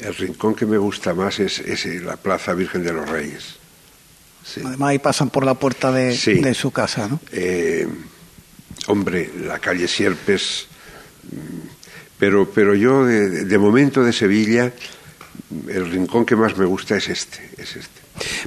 [0.00, 3.56] el rincón que me gusta más es, la Plaza Virgen de los Reyes.
[4.64, 7.20] Además, ahí pasan por la puerta de, de su casa, ¿no?
[7.30, 7.86] Eh,
[8.86, 10.66] hombre, la calle Sierpes
[12.20, 14.72] pero, pero yo, de, momento de Sevilla,
[15.68, 18.00] el rincón que más me gusta es este, es este.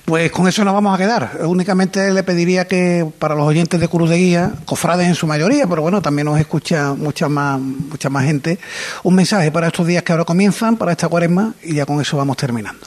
[0.05, 1.39] Pues con eso nos vamos a quedar.
[1.41, 5.67] Únicamente le pediría que para los oyentes de Cruz de Guía, cofrades en su mayoría,
[5.67, 8.59] pero bueno, también nos escucha mucha más, mucha más gente,
[9.03, 12.17] un mensaje para estos días que ahora comienzan, para esta cuaresma, y ya con eso
[12.17, 12.79] vamos terminando.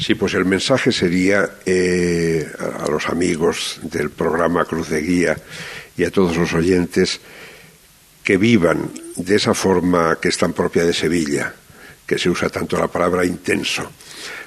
[0.00, 2.50] Sí, pues el mensaje sería eh,
[2.80, 5.36] a los amigos del programa Cruz de Guía
[5.96, 7.20] y a todos los oyentes
[8.24, 11.54] que vivan de esa forma que es tan propia de Sevilla,
[12.12, 13.90] que se usa tanto la palabra intenso,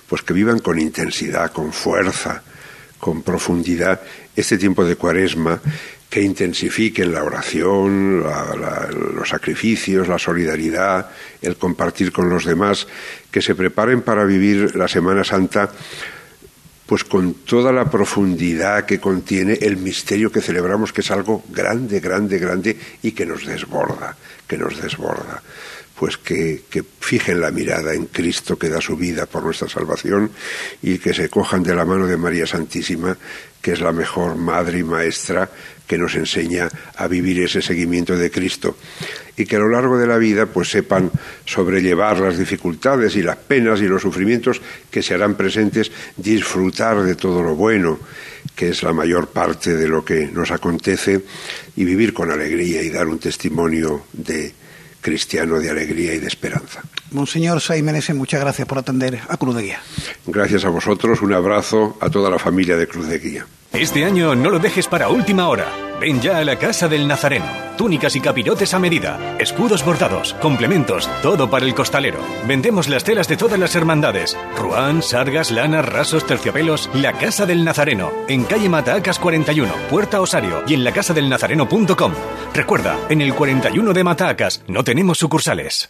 [0.07, 2.43] pues que vivan con intensidad, con fuerza,
[2.99, 4.01] con profundidad
[4.36, 5.59] este tiempo de cuaresma,
[6.07, 11.09] que intensifiquen la oración, los sacrificios, la solidaridad,
[11.41, 12.86] el compartir con los demás,
[13.32, 15.72] que se preparen para vivir la Semana Santa
[16.86, 21.99] pues con toda la profundidad que contiene el misterio que celebramos, que es algo grande,
[21.99, 24.16] grande, grande y que nos desborda,
[24.47, 25.41] que nos desborda.
[25.98, 30.30] Pues que, que fijen la mirada en Cristo que da su vida por nuestra salvación
[30.82, 33.18] y que se cojan de la mano de María Santísima,
[33.62, 35.50] que es la mejor madre y maestra
[35.88, 38.78] que nos enseña a vivir ese seguimiento de Cristo.
[39.38, 41.12] Y que a lo largo de la vida pues sepan
[41.46, 47.16] sobrellevar las dificultades y las penas y los sufrimientos que se harán presentes, disfrutar de
[47.16, 48.00] todo lo bueno,
[48.56, 51.22] que es la mayor parte de lo que nos acontece,
[51.76, 54.54] y vivir con alegría y dar un testimonio de
[55.06, 56.82] cristiano de alegría y de esperanza.
[57.16, 59.80] Monseñor Saimenese, muchas gracias por atender a Cruz de Guía.
[60.28, 63.47] Gracias a vosotros, un abrazo a toda la familia de Cruz de Guía.
[63.74, 65.68] Este año no lo dejes para última hora.
[65.99, 67.45] Ven ya a la Casa del Nazareno.
[67.78, 72.20] Túnicas y capirotes a medida, escudos bordados, complementos, todo para el costalero.
[72.47, 74.38] Vendemos las telas de todas las hermandades.
[74.57, 76.89] Ruán, sargas, lanas, rasos, terciopelos.
[76.93, 82.13] La Casa del Nazareno, en calle Matacas 41, Puerta Osario y en lacasadelnazareno.com.
[82.53, 85.89] Recuerda, en el 41 de Matacas no tenemos sucursales.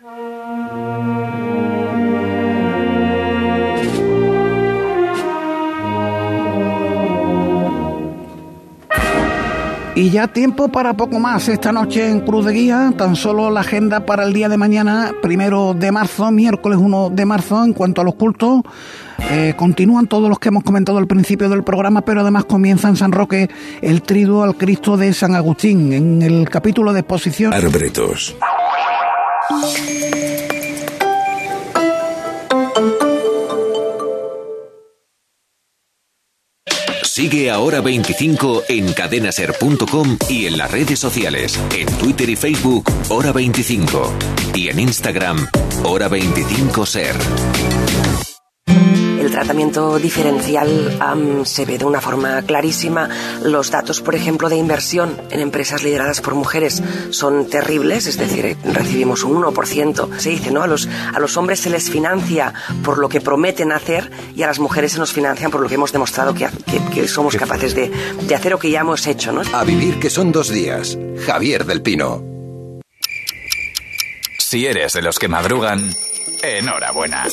[9.96, 13.62] Y ya tiempo para poco más esta noche en Cruz de Guía, tan solo la
[13.62, 18.02] agenda para el día de mañana, primero de marzo, miércoles 1 de marzo, en cuanto
[18.02, 18.64] a los cultos.
[19.32, 22.98] Eh, continúan todos los que hemos comentado al principio del programa, pero además comienza en
[22.98, 23.50] San Roque
[23.82, 27.54] el triduo al Cristo de San Agustín, en el capítulo de exposición.
[27.54, 28.36] Arbretos.
[37.26, 42.86] Sigue a Hora 25 en cadenaser.com y en las redes sociales, en Twitter y Facebook,
[43.10, 44.14] Hora 25
[44.54, 45.48] y en Instagram,
[45.84, 47.16] Hora 25 Ser.
[49.36, 50.98] El tratamiento diferencial
[51.44, 53.10] se ve de una forma clarísima.
[53.44, 58.56] Los datos, por ejemplo, de inversión en empresas lideradas por mujeres son terribles, es decir,
[58.64, 60.18] recibimos un 1%.
[60.20, 60.64] Se dice, ¿no?
[60.64, 64.48] A los, a los hombres se les financia por lo que prometen hacer y a
[64.48, 67.76] las mujeres se nos financian por lo que hemos demostrado que, que- que somos capaces
[67.76, 69.42] de, de hacer o que ya hemos hecho, ¿no?
[69.54, 70.98] A vivir que son dos días.
[71.26, 72.24] Javier del Pino.
[74.40, 75.94] Si eres de los que madrugan,
[76.42, 77.26] enhorabuena.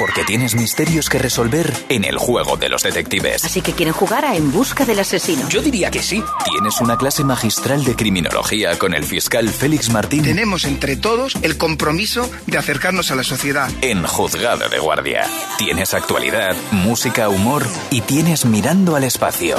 [0.00, 3.44] Porque tienes misterios que resolver en el juego de los detectives.
[3.44, 5.46] Así que quieren jugar a En busca del asesino.
[5.50, 6.24] Yo diría que sí.
[6.46, 11.58] Tienes una clase magistral de criminología con el fiscal Félix Martín Tenemos entre todos el
[11.58, 13.68] compromiso de acercarnos a la sociedad.
[13.82, 15.26] en Juzgado de Guardia.
[15.58, 19.56] Tienes actualidad, música, humor y tienes mirando al espacio.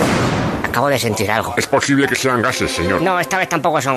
[0.63, 1.53] Acabo de sentir algo.
[1.57, 3.01] Es posible que sean gases, señor.
[3.01, 3.89] No, esta vez tampoco son